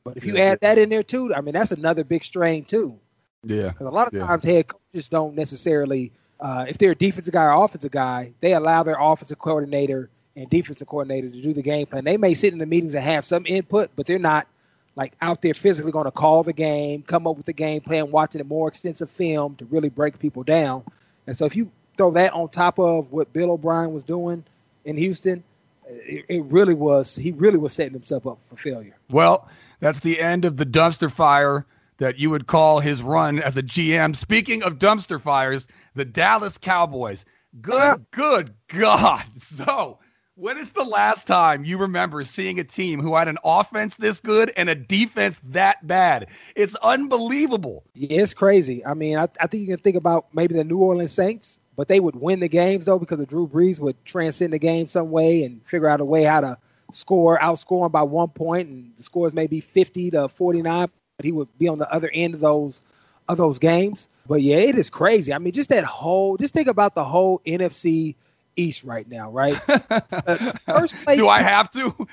[0.03, 0.43] but if you yeah.
[0.43, 2.97] add that in there too, I mean, that's another big strain too.
[3.43, 3.69] Yeah.
[3.69, 4.27] Because a lot of yeah.
[4.27, 8.53] times head coaches don't necessarily, uh, if they're a defensive guy or offensive guy, they
[8.53, 12.03] allow their offensive coordinator and defensive coordinator to do the game plan.
[12.03, 14.47] They may sit in the meetings and have some input, but they're not
[14.95, 18.11] like out there physically going to call the game, come up with the game plan,
[18.11, 20.83] watching a more extensive film to really break people down.
[21.27, 24.43] And so if you throw that on top of what Bill O'Brien was doing
[24.85, 25.43] in Houston,
[25.87, 28.95] it, it really was he really was setting himself up for failure.
[29.09, 29.47] Well,
[29.79, 31.65] that's the end of the dumpster fire
[31.97, 34.15] that you would call his run as a GM.
[34.15, 37.25] Speaking of dumpster fires, the Dallas Cowboys.
[37.61, 39.23] Good, good God.
[39.37, 39.99] So
[40.41, 44.19] when is the last time you remember seeing a team who had an offense this
[44.19, 46.25] good and a defense that bad?
[46.55, 47.83] It's unbelievable.
[47.93, 48.83] It's crazy.
[48.83, 51.89] I mean, I, I think you can think about maybe the New Orleans Saints, but
[51.89, 55.11] they would win the games though because of Drew Brees would transcend the game some
[55.11, 56.57] way and figure out a way how to
[56.91, 61.25] score, outscore by one point, and the scores may be fifty to forty nine, but
[61.25, 62.81] he would be on the other end of those
[63.29, 64.09] of those games.
[64.25, 65.35] But yeah, it is crazy.
[65.35, 68.15] I mean, just that whole, just think about the whole NFC
[68.55, 69.55] East right now, right?
[70.65, 71.17] first place.
[71.17, 72.07] Do I have to?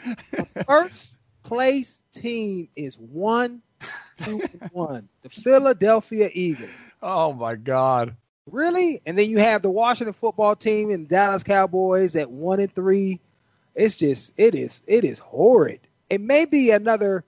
[0.66, 3.62] first place team is one,
[4.22, 5.09] two, one.
[5.22, 6.70] The Philadelphia Eagles.
[7.03, 8.14] Oh my God!
[8.51, 9.01] Really?
[9.07, 13.20] And then you have the Washington Football Team and Dallas Cowboys at one and three.
[13.74, 15.81] It's just, it is, it is horrid.
[16.11, 17.24] It may be another.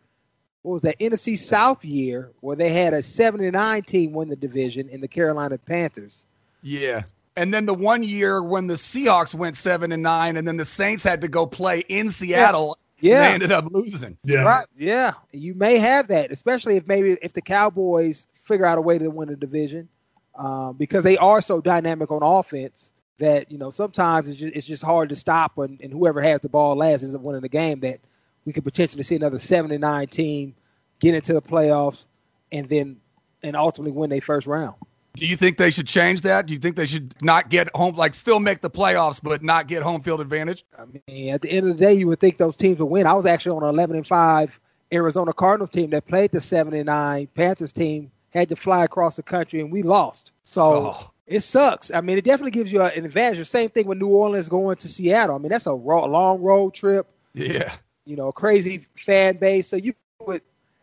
[0.62, 4.90] What was that NFC South year where they had a 79 team win the division
[4.90, 6.26] in the Carolina Panthers?
[6.62, 7.04] Yeah.
[7.36, 10.64] And then the one year when the Seahawks went seven and nine, and then the
[10.64, 12.76] Saints had to go play in Seattle.
[13.00, 13.28] Yeah.
[13.28, 14.18] They ended up losing.
[14.24, 14.42] Yeah.
[14.42, 14.66] Right.
[14.76, 15.12] Yeah.
[15.32, 19.08] You may have that, especially if maybe if the Cowboys figure out a way to
[19.10, 19.88] win the division,
[20.34, 24.66] um, because they are so dynamic on offense that you know sometimes it's just, it's
[24.66, 27.80] just hard to stop when and whoever has the ball last isn't winning the game.
[27.80, 28.00] That
[28.44, 30.54] we could potentially see another seven and nine team
[30.98, 32.06] get into the playoffs
[32.52, 32.96] and then
[33.42, 34.74] and ultimately win their first round.
[35.14, 36.46] Do you think they should change that?
[36.46, 39.66] Do you think they should not get home, like still make the playoffs, but not
[39.66, 40.64] get home field advantage?
[40.78, 43.06] I mean, at the end of the day, you would think those teams would win.
[43.06, 44.60] I was actually on an 11 and 5
[44.92, 49.16] Arizona Cardinals team that played the 7 and 9 Panthers team, had to fly across
[49.16, 50.32] the country, and we lost.
[50.42, 51.10] So oh.
[51.26, 51.90] it sucks.
[51.92, 53.38] I mean, it definitely gives you an advantage.
[53.38, 55.34] The same thing with New Orleans going to Seattle.
[55.34, 57.06] I mean, that's a long road trip.
[57.34, 57.72] Yeah.
[58.04, 59.66] You know, crazy fan base.
[59.66, 60.42] So you would,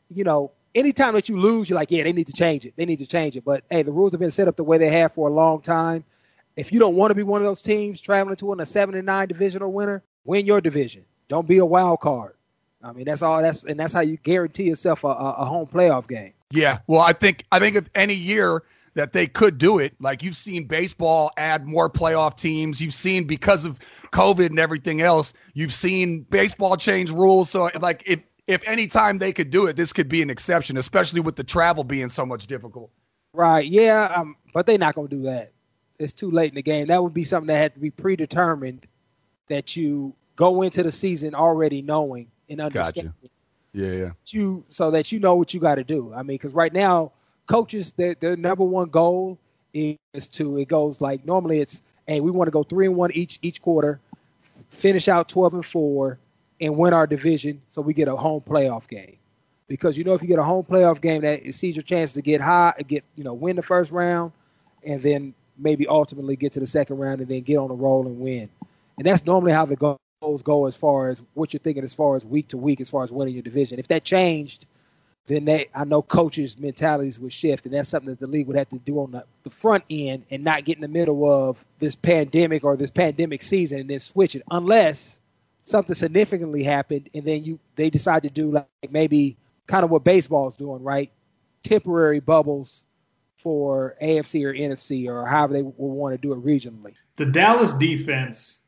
[0.09, 2.73] you know, anytime that you lose, you're like, yeah, they need to change it.
[2.75, 3.43] They need to change it.
[3.43, 5.61] But hey, the rules have been set up the way they have for a long
[5.61, 6.03] time.
[6.55, 8.95] If you don't want to be one of those teams traveling to win a seven
[8.95, 11.05] and nine divisional winner, win your division.
[11.27, 12.33] Don't be a wild card.
[12.83, 13.41] I mean, that's all.
[13.41, 16.33] That's and that's how you guarantee yourself a, a home playoff game.
[16.51, 16.79] Yeah.
[16.87, 20.35] Well, I think I think if any year that they could do it, like you've
[20.35, 22.81] seen baseball add more playoff teams.
[22.81, 23.79] You've seen because of
[24.11, 27.49] COVID and everything else, you've seen baseball change rules.
[27.49, 30.77] So like if if any time they could do it, this could be an exception,
[30.77, 32.89] especially with the travel being so much difficult.
[33.33, 33.67] Right.
[33.67, 34.11] Yeah.
[34.15, 35.51] Um, but they're not going to do that.
[35.99, 36.87] It's too late in the game.
[36.87, 38.87] That would be something that had to be predetermined
[39.47, 43.13] that you go into the season already knowing and understanding.
[43.21, 43.33] Gotcha.
[43.73, 44.11] Yeah, yeah.
[44.29, 46.13] You so that you know what you got to do.
[46.13, 47.11] I mean, because right now,
[47.47, 49.37] coaches, their their number one goal
[49.73, 53.11] is to it goes like normally it's hey we want to go three and one
[53.13, 53.99] each each quarter,
[54.69, 56.17] finish out twelve and four,
[56.59, 59.17] and win our division so we get a home playoff game.
[59.67, 62.21] Because you know if you get a home playoff game that sees your chance to
[62.21, 64.31] get high, get you know win the first round,
[64.83, 68.05] and then maybe ultimately get to the second round and then get on a roll
[68.07, 68.49] and win.
[68.97, 72.15] and that's normally how the goals go as far as what you're thinking as far
[72.15, 73.77] as week to week, as far as winning your division.
[73.77, 74.65] If that changed,
[75.27, 78.55] then they I know coaches' mentalities would shift, and that's something that the league would
[78.55, 81.65] have to do on the, the front end and not get in the middle of
[81.79, 85.19] this pandemic or this pandemic season and then switch it unless
[85.67, 89.35] something significantly happened and then you they decide to do like maybe
[89.67, 91.11] kind of what baseball is doing, right?
[91.63, 92.85] Temporary bubbles
[93.37, 96.93] for AFC or NFC or however they will want to do it regionally.
[97.17, 98.59] The Dallas defense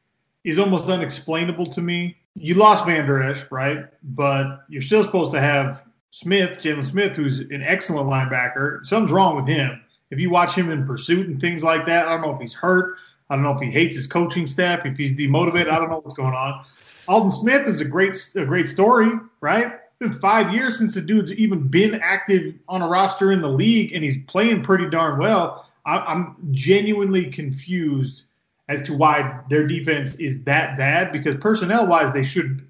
[0.43, 2.17] is almost unexplainable to me.
[2.35, 3.85] You lost Vander Esch, right?
[4.03, 8.85] But you're still supposed to have Smith, Jaylon Smith, who's an excellent linebacker.
[8.85, 9.81] Something's wrong with him.
[10.12, 12.53] If you watch him in pursuit and things like that, I don't know if he's
[12.53, 12.97] hurt.
[13.29, 15.69] I don't know if he hates his coaching staff, if he's demotivated.
[15.69, 16.65] I don't know what's going on.
[17.09, 19.09] Aldon Smith is a great, a great story,
[19.41, 19.65] right?
[19.65, 23.49] It's been five years since the dude's even been active on a roster in the
[23.49, 25.67] league, and he's playing pretty darn well.
[25.87, 28.23] I, am genuinely confused
[28.67, 32.65] as to why their defense is that bad because personnel wise, they should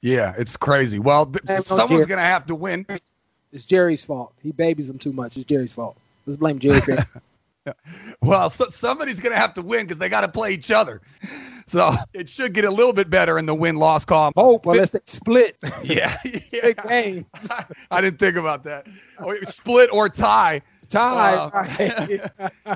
[0.00, 0.98] yeah, it's crazy.
[0.98, 2.84] Well, th- someone's going to have to win.
[3.52, 4.34] It's Jerry's fault.
[4.42, 5.36] He babies them too much.
[5.36, 5.96] It's Jerry's fault.
[6.26, 6.80] Let's blame Jerry.
[8.20, 11.00] well, so, somebody's going to have to win because they got to play each other.
[11.72, 14.32] So it should get a little bit better in the win loss column.
[14.36, 15.56] Hope unless they split.
[15.82, 16.38] Yeah, yeah.
[16.50, 16.78] Big
[17.90, 18.86] I didn't think about that.
[19.18, 20.62] Oh, split or tie.
[20.88, 21.34] Tie.
[21.34, 22.66] Uh,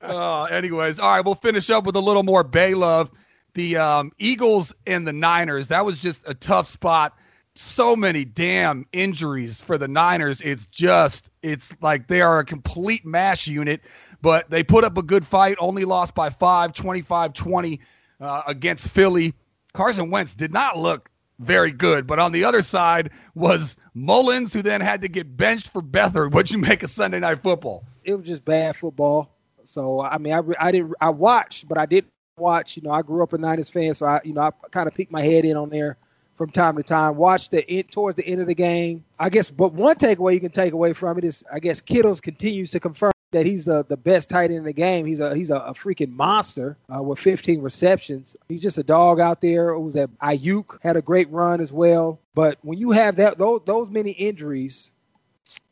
[0.00, 3.10] uh, anyways, all right, we'll finish up with a little more Bay love
[3.56, 7.16] the um, Eagles and the Niners, that was just a tough spot.
[7.54, 10.42] So many damn injuries for the Niners.
[10.42, 13.80] It's just, it's like they are a complete mash unit,
[14.20, 17.80] but they put up a good fight, only lost by five, 25 20
[18.20, 19.34] uh, against Philly.
[19.72, 24.62] Carson Wentz did not look very good, but on the other side was Mullens, who
[24.62, 26.32] then had to get benched for Beathard.
[26.32, 27.84] What'd you make of Sunday Night Football?
[28.04, 29.30] It was just bad football.
[29.64, 32.76] So I mean, I, I didn't I watched, but I didn't watch.
[32.76, 34.94] You know, I grew up a Niners fan, so I, you know, I kind of
[34.94, 35.96] peeked my head in on there
[36.36, 37.16] from time to time.
[37.16, 39.04] Watch the end, towards the end of the game.
[39.18, 42.20] I guess, but one takeaway you can take away from it is, I guess, Kittle's
[42.20, 45.04] continues to confirm that he's the, the best tight end in the game.
[45.04, 48.36] He's a he's a, a freaking monster uh, with 15 receptions.
[48.48, 49.70] He's just a dog out there.
[49.70, 52.20] It was that Aiyuk had a great run as well.
[52.34, 54.90] But when you have that those those many injuries,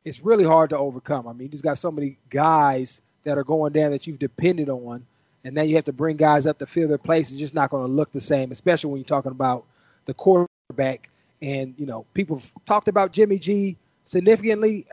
[0.04, 1.28] it's really hard to overcome.
[1.28, 5.06] I mean, he's got so many guys that are going down that you've depended on
[5.44, 7.30] and then you have to bring guys up to fill their place.
[7.30, 9.66] It's just not going to look the same, especially when you're talking about
[10.06, 11.10] the quarterback.
[11.42, 14.86] And you know, people talked about Jimmy G significantly.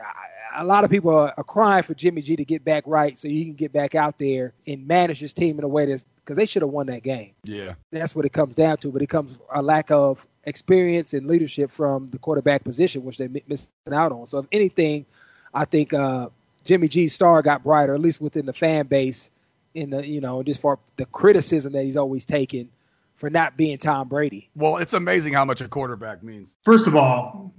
[0.54, 3.28] A lot of people are, are, crying for Jimmy G to get back right, so
[3.28, 6.36] he can get back out there and manage his team in a way that's because
[6.36, 7.32] they should have won that game.
[7.44, 8.92] Yeah, that's what it comes down to.
[8.92, 13.30] But it comes a lack of experience and leadership from the quarterback position, which they're
[13.46, 14.26] missing out on.
[14.26, 15.06] So, if anything,
[15.54, 16.28] I think uh,
[16.64, 19.30] Jimmy G's star got brighter, at least within the fan base
[19.74, 22.68] in the you know just for the criticism that he's always taken
[23.16, 24.50] for not being Tom Brady.
[24.56, 26.56] Well, it's amazing how much a quarterback means.
[26.64, 27.52] First of all,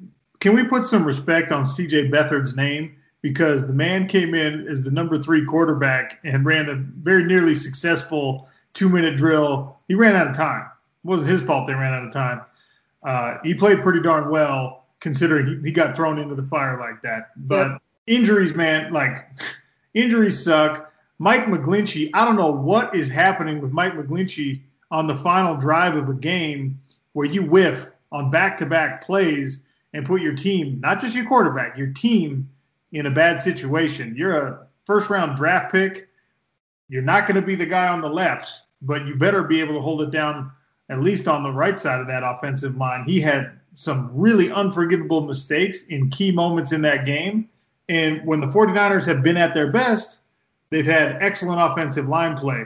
[0.43, 2.97] can we put some respect on CJ Beathard's name?
[3.21, 7.55] Because the man came in as the number three quarterback and ran a very nearly
[7.55, 9.77] successful two minute drill.
[9.87, 10.63] He ran out of time.
[11.05, 12.41] It wasn't his fault they ran out of time.
[13.03, 17.01] Uh, he played pretty darn well considering he, he, got thrown into the fire like
[17.03, 17.29] that.
[17.37, 19.25] But injuries, man, like
[19.93, 20.91] injuries suck.
[21.19, 24.59] Mike McGlinchey, I don't know what is happening with Mike McGlinchey
[24.91, 26.81] on the final drive of a game
[27.13, 29.61] where you whiff on back to back plays
[29.93, 32.49] and put your team, not just your quarterback, your team
[32.91, 34.15] in a bad situation.
[34.17, 36.07] You're a first round draft pick.
[36.89, 39.75] You're not going to be the guy on the left, but you better be able
[39.75, 40.51] to hold it down
[40.89, 43.03] at least on the right side of that offensive line.
[43.05, 47.49] He had some really unforgivable mistakes in key moments in that game.
[47.89, 50.19] And when the 49ers have been at their best,
[50.73, 52.65] They've had excellent offensive line play.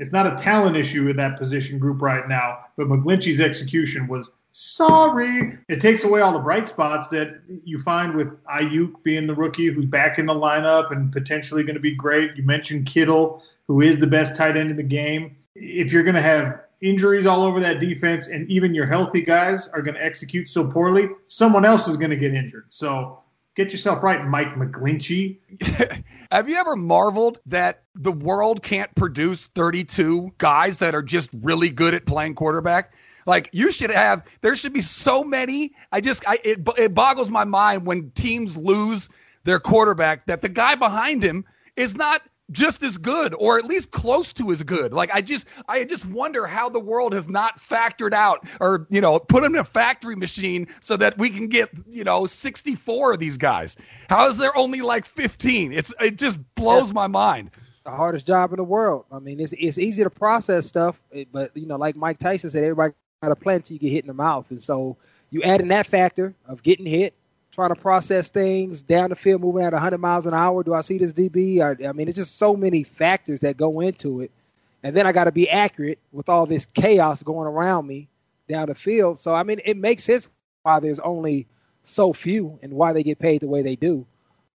[0.00, 4.32] It's not a talent issue in that position group right now, but McGlinchey's execution was
[4.56, 5.58] sorry.
[5.68, 9.66] It takes away all the bright spots that you find with Aiyuk being the rookie
[9.66, 12.34] who's back in the lineup and potentially going to be great.
[12.36, 15.36] You mentioned Kittle, who is the best tight end in the game.
[15.54, 19.68] If you're going to have injuries all over that defense and even your healthy guys
[19.68, 22.64] are going to execute so poorly, someone else is going to get injured.
[22.70, 23.18] So
[23.56, 25.38] Get yourself right, Mike McGlinchey.
[26.30, 31.70] Have you ever marveled that the world can't produce 32 guys that are just really
[31.70, 32.92] good at playing quarterback?
[33.26, 35.74] Like you should have, there should be so many.
[35.92, 39.08] I just, I it, it boggles my mind when teams lose
[39.44, 41.44] their quarterback that the guy behind him
[41.76, 42.22] is not
[42.52, 44.92] just as good or at least close to as good.
[44.92, 49.00] Like I just I just wonder how the world has not factored out or you
[49.00, 53.14] know put them in a factory machine so that we can get you know 64
[53.14, 53.76] of these guys.
[54.08, 55.72] How is there only like 15?
[55.72, 57.50] It's it just blows my mind.
[57.84, 59.06] the hardest job in the world.
[59.10, 61.00] I mean, it's it's easy to process stuff,
[61.32, 64.04] but you know, like Mike Tyson said, everybody got a plan until you get hit
[64.04, 64.96] in the mouth, and so
[65.30, 67.14] you add in that factor of getting hit,
[67.50, 70.62] trying to process things down the field, moving at 100 miles an hour.
[70.62, 71.60] Do I see this DB?
[71.60, 74.30] I, I mean, it's just so many factors that go into it,
[74.82, 78.08] and then I got to be accurate with all this chaos going around me
[78.48, 79.20] down the field.
[79.20, 80.28] So I mean, it makes sense
[80.62, 81.46] why there's only
[81.84, 84.06] so few and why they get paid the way they do.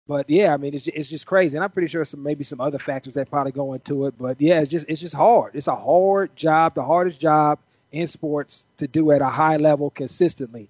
[0.08, 2.60] But yeah, I mean, it's it's just crazy, and I'm pretty sure some maybe some
[2.60, 4.14] other factors that probably go into it.
[4.16, 5.54] But yeah, it's just it's just hard.
[5.54, 7.58] It's a hard job, the hardest job
[7.92, 10.68] in sports to do at a high level consistently.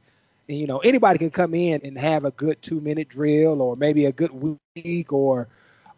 [0.49, 3.77] And you know, anybody can come in and have a good two minute drill, or
[3.77, 5.49] maybe a good week, or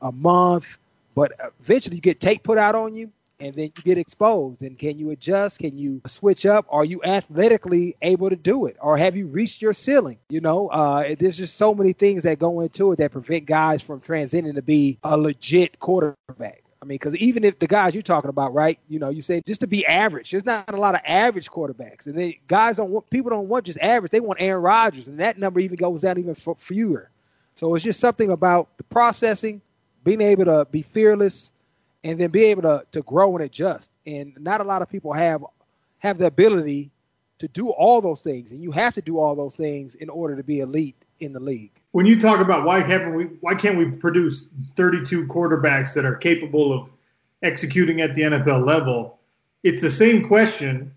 [0.01, 0.79] a month.
[1.14, 3.11] But eventually, you get tape put out on you,
[3.41, 4.62] and then you get exposed.
[4.62, 5.59] And can you adjust?
[5.59, 6.66] Can you switch up?
[6.71, 8.77] Are you athletically able to do it?
[8.81, 10.19] Or have you reached your ceiling?
[10.31, 13.83] You know, uh, there's just so many things that go into it that prevent guys
[13.83, 16.62] from transitioning to be a legit quarterback.
[16.81, 18.79] I mean, because even if the guys you're talking about, right?
[18.89, 20.31] You know, you say just to be average.
[20.31, 23.64] There's not a lot of average quarterbacks, and they guys don't want people don't want
[23.64, 24.12] just average.
[24.12, 27.11] They want Aaron Rodgers, and that number even goes down even fewer.
[27.55, 29.61] So it's just something about the processing,
[30.05, 31.51] being able to be fearless,
[32.05, 33.91] and then be able to to grow and adjust.
[34.07, 35.45] And not a lot of people have
[35.99, 36.91] have the ability
[37.39, 40.37] to do all those things, and you have to do all those things in order
[40.37, 41.73] to be elite in the league.
[41.93, 44.47] When you talk about why haven't we why can't we produce
[44.77, 46.91] 32 quarterbacks that are capable of
[47.43, 49.19] executing at the NFL level,
[49.62, 50.93] it's the same question,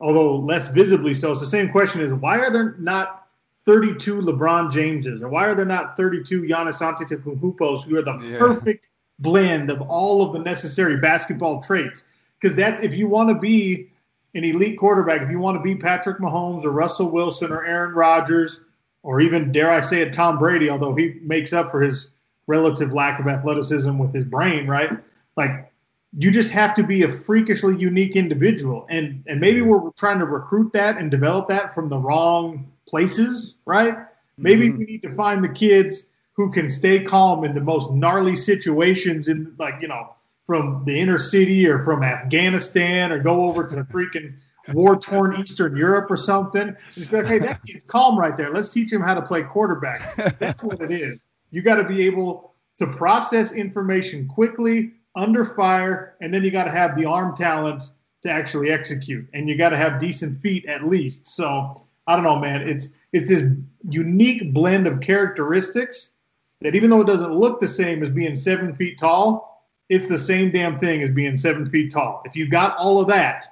[0.00, 1.32] although less visibly so.
[1.32, 3.28] It's the same question is why are there not
[3.66, 8.38] 32 LeBron Jameses or why are there not 32 Giannis Antetokounmpos who are the yeah.
[8.38, 8.88] perfect
[9.20, 12.04] blend of all of the necessary basketball traits.
[12.40, 13.90] Because that's if you want to be
[14.34, 17.94] an elite quarterback, if you want to be Patrick Mahomes or Russell Wilson or Aaron
[17.94, 18.60] Rodgers
[19.02, 22.10] or even dare I say it, Tom Brady, although he makes up for his
[22.46, 24.90] relative lack of athleticism with his brain, right?
[25.36, 25.70] Like
[26.12, 28.86] you just have to be a freakishly unique individual.
[28.90, 33.54] And and maybe we're trying to recruit that and develop that from the wrong places,
[33.64, 33.96] right?
[34.36, 34.78] Maybe mm-hmm.
[34.78, 39.28] we need to find the kids who can stay calm in the most gnarly situations
[39.28, 40.14] in like you know
[40.46, 44.34] from the inner city or from Afghanistan or go over to the freaking
[44.72, 46.76] war torn Eastern Europe or something.
[46.96, 48.50] It's like, hey, that kid's calm right there.
[48.50, 50.14] Let's teach him how to play quarterback.
[50.38, 51.26] That's what it is.
[51.50, 56.64] You got to be able to process information quickly under fire, and then you got
[56.64, 57.84] to have the arm talent
[58.22, 61.26] to actually execute, and you got to have decent feet at least.
[61.26, 62.68] So I don't know, man.
[62.68, 63.44] It's it's this
[63.88, 66.12] unique blend of characteristics
[66.60, 70.18] that even though it doesn't look the same as being seven feet tall, it's the
[70.18, 72.22] same damn thing as being seven feet tall.
[72.24, 73.46] If you got all of that,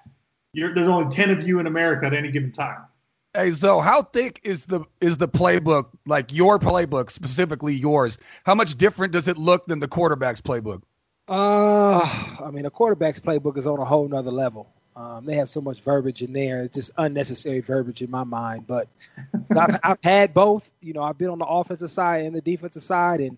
[0.54, 2.84] there's only ten of you in America at any given time.
[3.34, 5.88] Hey, so how thick is the is the playbook?
[6.06, 8.18] Like your playbook, specifically yours.
[8.44, 10.82] How much different does it look than the quarterback's playbook?
[11.28, 12.00] Uh,
[12.42, 14.72] I mean, a quarterback's playbook is on a whole nother level.
[14.96, 18.66] Um, they have so much verbiage in there; it's just unnecessary verbiage in my mind.
[18.66, 18.88] But
[19.56, 20.72] I've, I've, had both.
[20.80, 23.36] You know, I've been on the offensive side and the defensive side, and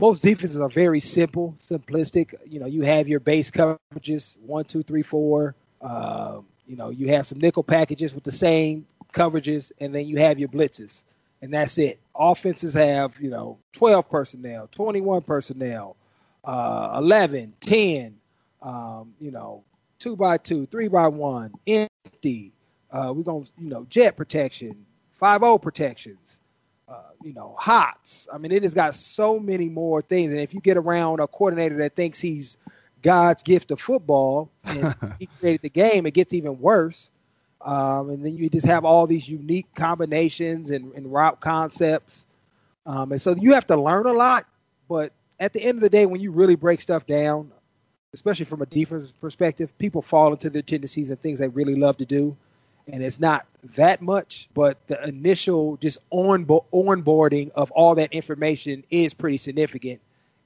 [0.00, 2.34] most defenses are very simple, simplistic.
[2.44, 5.54] You know, you have your base coverages one, two, three, four.
[5.80, 10.18] Uh, you know, you have some nickel packages with the same coverages, and then you
[10.18, 11.04] have your blitzes,
[11.42, 11.98] and that's it.
[12.14, 15.96] Offenses have you know 12 personnel, 21 personnel,
[16.44, 18.16] uh, 11, 10.
[18.62, 19.64] Um, you know,
[19.98, 22.52] two by two, three by one, empty.
[22.90, 26.40] Uh, we're gonna, you know, jet protection, five O protections,
[26.88, 28.26] uh, you know, hots.
[28.32, 30.30] I mean, it has got so many more things.
[30.30, 32.56] And if you get around a coordinator that thinks he's
[33.02, 37.10] God's gift of football and he created the game, it gets even worse.
[37.60, 42.26] Um, and then you just have all these unique combinations and, and route concepts.
[42.86, 44.46] Um, and so you have to learn a lot.
[44.88, 47.50] But at the end of the day, when you really break stuff down,
[48.12, 51.96] especially from a defense perspective, people fall into their tendencies and things they really love
[51.98, 52.36] to do.
[52.88, 53.46] And it's not
[53.76, 60.00] that much, but the initial just on onboarding of all that information is pretty significant.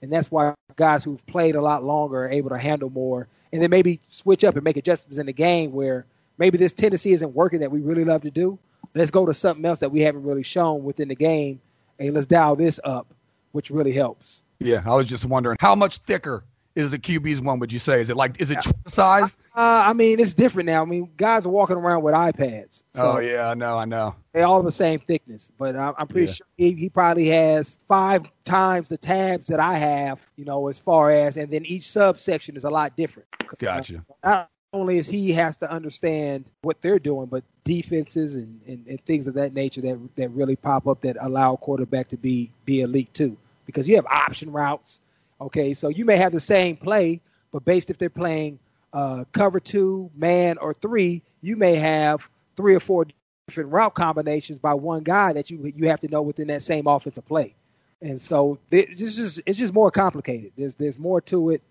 [0.04, 3.62] And that's why guys who've played a lot longer are able to handle more and
[3.62, 6.04] then maybe switch up and make adjustments in the game where
[6.36, 8.58] maybe this tendency isn't working that we really love to do.
[8.94, 11.58] Let's go to something else that we haven't really shown within the game
[11.98, 13.14] and let's dial this up,
[13.52, 14.42] which really helps.
[14.60, 16.44] Yeah, I was just wondering how much thicker
[16.74, 17.58] is the QB's one?
[17.58, 19.36] Would you say is it like is it size?
[19.54, 20.82] Uh, I mean, it's different now.
[20.82, 22.82] I mean, guys are walking around with iPads.
[22.94, 24.14] So oh yeah, I know, I know.
[24.32, 26.32] They all the same thickness, but I'm, I'm pretty yeah.
[26.32, 30.30] sure he, he probably has five times the tabs that I have.
[30.36, 33.28] You know, as far as and then each subsection is a lot different.
[33.58, 34.04] Gotcha.
[34.24, 39.00] Not only is he has to understand what they're doing, but defenses and, and, and
[39.06, 42.50] things of that nature that that really pop up that allow a quarterback to be
[42.64, 43.36] be elite too.
[43.66, 45.00] Because you have option routes
[45.40, 47.20] Okay, so you may have the same play,
[47.52, 48.58] but based if they're playing
[48.92, 53.06] uh, cover two, man, or three, you may have three or four
[53.48, 56.86] different route combinations by one guy that you you have to know within that same
[56.86, 57.54] offensive play.
[58.00, 60.52] And so it's just it's just more complicated.
[60.56, 61.62] There's there's more to it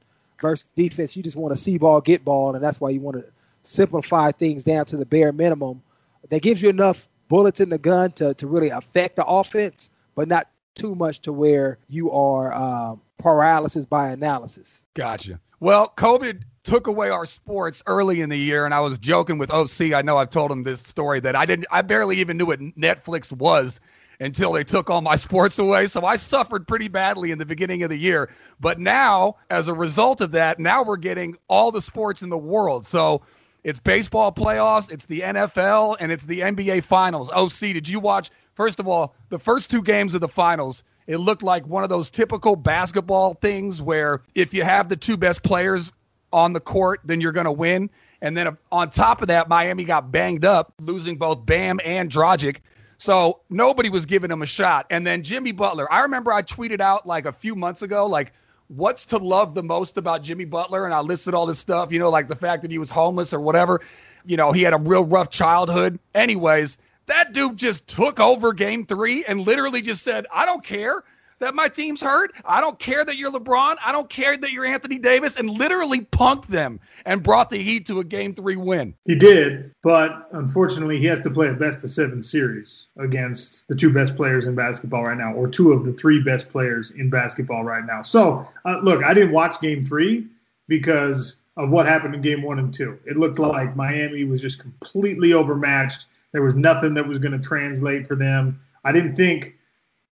[0.42, 1.16] versus defense.
[1.16, 3.26] You just want to see ball, get ball, and that's why you want to
[3.64, 5.82] simplify things down to the bare minimum.
[6.30, 10.28] That gives you enough bullets in the gun to to really affect the offense, but
[10.28, 14.84] not too much to where you are um, paralysis by analysis.
[14.94, 15.40] Gotcha.
[15.60, 19.52] Well, COVID took away our sports early in the year, and I was joking with
[19.52, 19.94] OC.
[19.94, 22.60] I know I've told him this story that I didn't, I barely even knew what
[22.60, 23.80] Netflix was
[24.20, 25.88] until they took all my sports away.
[25.88, 28.30] So I suffered pretty badly in the beginning of the year.
[28.60, 32.38] But now, as a result of that, now we're getting all the sports in the
[32.38, 32.86] world.
[32.86, 33.22] So
[33.64, 37.30] it's baseball playoffs, it's the NFL, and it's the NBA finals.
[37.32, 38.30] OC, did you watch?
[38.56, 41.90] First of all, the first two games of the finals, it looked like one of
[41.90, 45.92] those typical basketball things where if you have the two best players
[46.32, 47.90] on the court, then you're going to win.
[48.22, 52.58] And then on top of that, Miami got banged up, losing both Bam and Dragic.
[52.98, 54.86] So nobody was giving him a shot.
[54.90, 58.32] And then Jimmy Butler, I remember I tweeted out like a few months ago, like,
[58.70, 60.86] what's to love the most about Jimmy Butler?
[60.86, 63.34] And I listed all this stuff, you know, like the fact that he was homeless
[63.34, 63.82] or whatever.
[64.26, 66.00] You know, he had a real rough childhood.
[66.16, 66.78] Anyways,
[67.08, 71.04] that dude just took over game three and literally just said, I don't care
[71.44, 72.32] that my team's hurt.
[72.46, 73.76] I don't care that you're LeBron.
[73.84, 77.86] I don't care that you're Anthony Davis, and literally punked them and brought the Heat
[77.88, 78.94] to a game three win.
[79.06, 83.76] He did, but unfortunately, he has to play a best of seven series against the
[83.76, 87.10] two best players in basketball right now, or two of the three best players in
[87.10, 88.02] basketball right now.
[88.02, 90.28] So, uh, look, I didn't watch game three
[90.70, 92.98] because of what happened in game one and two.
[93.06, 97.48] It looked like Miami was just completely overmatched there was nothing that was going to
[97.48, 98.60] translate for them.
[98.84, 99.56] I didn't think,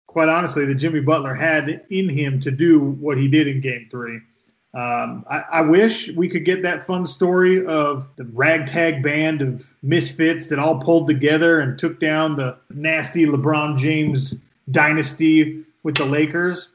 [0.06, 3.88] quite honestly, that Jimmy Butler had in him to do what he did in Game
[3.90, 4.20] Three.
[4.72, 9.72] Um, I, I, wish we could get that fun story of the ragtag band of
[9.82, 14.34] misfits that all pulled together and took down the nasty LeBron James
[14.72, 16.70] dynasty with the Lakers.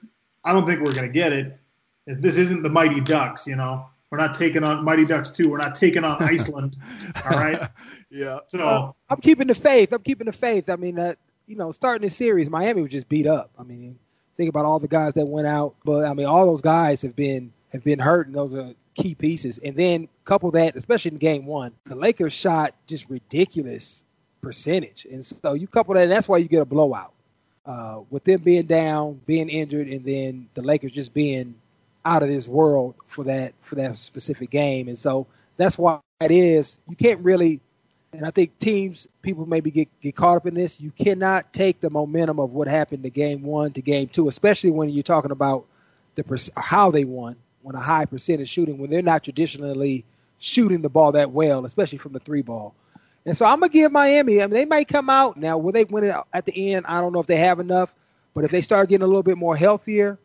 [0.46, 1.60] I don't think we're going to get it.
[2.08, 3.89] This isn't the Mighty Ducks, you know.
[4.12, 5.50] We're not taking on Mighty Ducks 2.
[5.50, 6.78] We're not taking on Iceland.
[7.26, 7.70] all right.
[8.10, 8.40] Yeah.
[8.48, 9.94] So uh, I'm keeping the faith.
[9.94, 10.70] I'm keeping the faith.
[10.70, 13.52] I mean, that you know, starting this series, Miami was just beat up.
[13.60, 13.98] I mean,
[14.38, 17.16] think about all the guys that went out, but I mean, all those guys have
[17.16, 19.60] been have been hurt, and those are key pieces.
[19.60, 24.06] And then couple that, especially in Game One, the Lakers shot just ridiculous
[24.42, 27.14] percentage, and so you couple that, and that's why you get a blowout.
[27.66, 31.54] Uh, with them being down, being injured, and then the Lakers just being
[32.06, 35.28] out of this world for that for that specific game, and so
[35.58, 36.80] that's why it is.
[36.88, 37.62] You can't really
[38.14, 40.82] and I think teams, people maybe get, get caught up in this.
[40.82, 44.72] You cannot take the momentum of what happened to game one to game two, especially
[44.72, 45.66] when you're talking about
[46.16, 50.04] the how they won when a high percentage shooting when they're not traditionally
[50.40, 52.74] shooting the ball that well, especially from the three ball.
[53.26, 54.42] And so I'm gonna give Miami.
[54.42, 55.58] I mean, they might come out now.
[55.58, 56.86] Will they win it at the end?
[56.88, 57.94] I don't know if they have enough,
[58.34, 60.18] but if they start getting a little bit more healthier,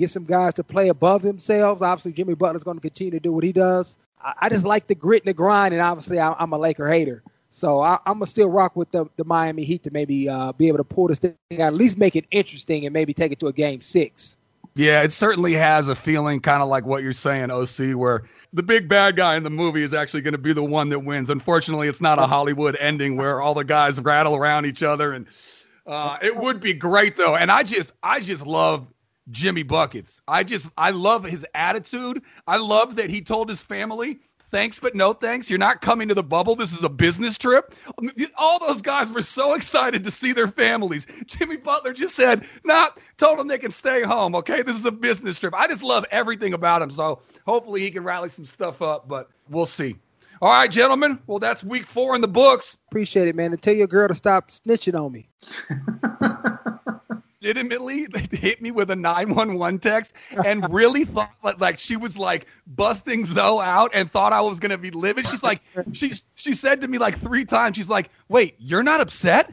[0.00, 1.82] get some guys to play above themselves.
[1.82, 3.98] Obviously, Jimmy Butler's going to continue to do what he does.
[4.22, 7.22] I, just like the grit and the grind, and obviously I, am a Laker hater.
[7.50, 10.68] So I, am gonna still rock with the, the Miami Heat to maybe uh, be
[10.68, 13.40] able to pull this thing out, at least make it interesting, and maybe take it
[13.40, 14.36] to a game six.
[14.76, 18.22] Yeah, it certainly has a feeling kind of like what you're saying, OC, where
[18.52, 21.00] the big bad guy in the movie is actually going to be the one that
[21.00, 21.28] wins.
[21.28, 25.26] Unfortunately, it's not a Hollywood ending where all the guys rattle around each other, and
[25.86, 27.36] uh, it would be great though.
[27.36, 28.86] And I just, I just love
[29.30, 30.20] Jimmy buckets.
[30.28, 32.22] I just, I love his attitude.
[32.46, 34.20] I love that he told his family
[34.50, 35.48] thanks, but no thanks.
[35.48, 36.56] You're not coming to the bubble.
[36.56, 37.74] This is a business trip.
[37.98, 41.06] Um, all those guys were so excited to see their families.
[41.26, 44.34] Jimmy Butler just said, nah, told them they can stay home.
[44.34, 44.62] Okay.
[44.62, 45.54] This is a business trip.
[45.54, 46.90] I just love everything about him.
[46.90, 49.96] So hopefully he can rally some stuff up, but we'll see.
[50.42, 51.18] All right, gentlemen.
[51.26, 52.76] Well, that's week four in the books.
[52.88, 53.52] Appreciate it, man.
[53.52, 55.28] And tell your girl to stop snitching on me.
[57.40, 60.14] legitimately they hit me with a 911 text
[60.44, 64.78] and really thought like she was like busting Zo out and thought I was gonna
[64.78, 65.26] be livid.
[65.26, 65.60] She's like,
[65.92, 69.52] she she said to me like three times, she's like, "Wait, you're not upset?"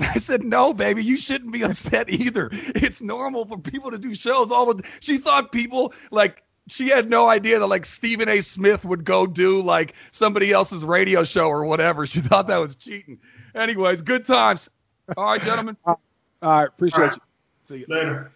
[0.00, 2.50] I said, "No, baby, you shouldn't be upset either.
[2.52, 7.08] It's normal for people to do shows all the." She thought people like she had
[7.08, 8.40] no idea that like Stephen A.
[8.42, 12.06] Smith would go do like somebody else's radio show or whatever.
[12.06, 13.18] She thought that was cheating.
[13.54, 14.68] Anyways, good times.
[15.16, 15.76] All right, gentlemen.
[15.86, 15.94] Uh,
[16.42, 16.68] All right.
[16.68, 17.16] Appreciate All right.
[17.16, 17.22] you.
[17.66, 18.32] See you later.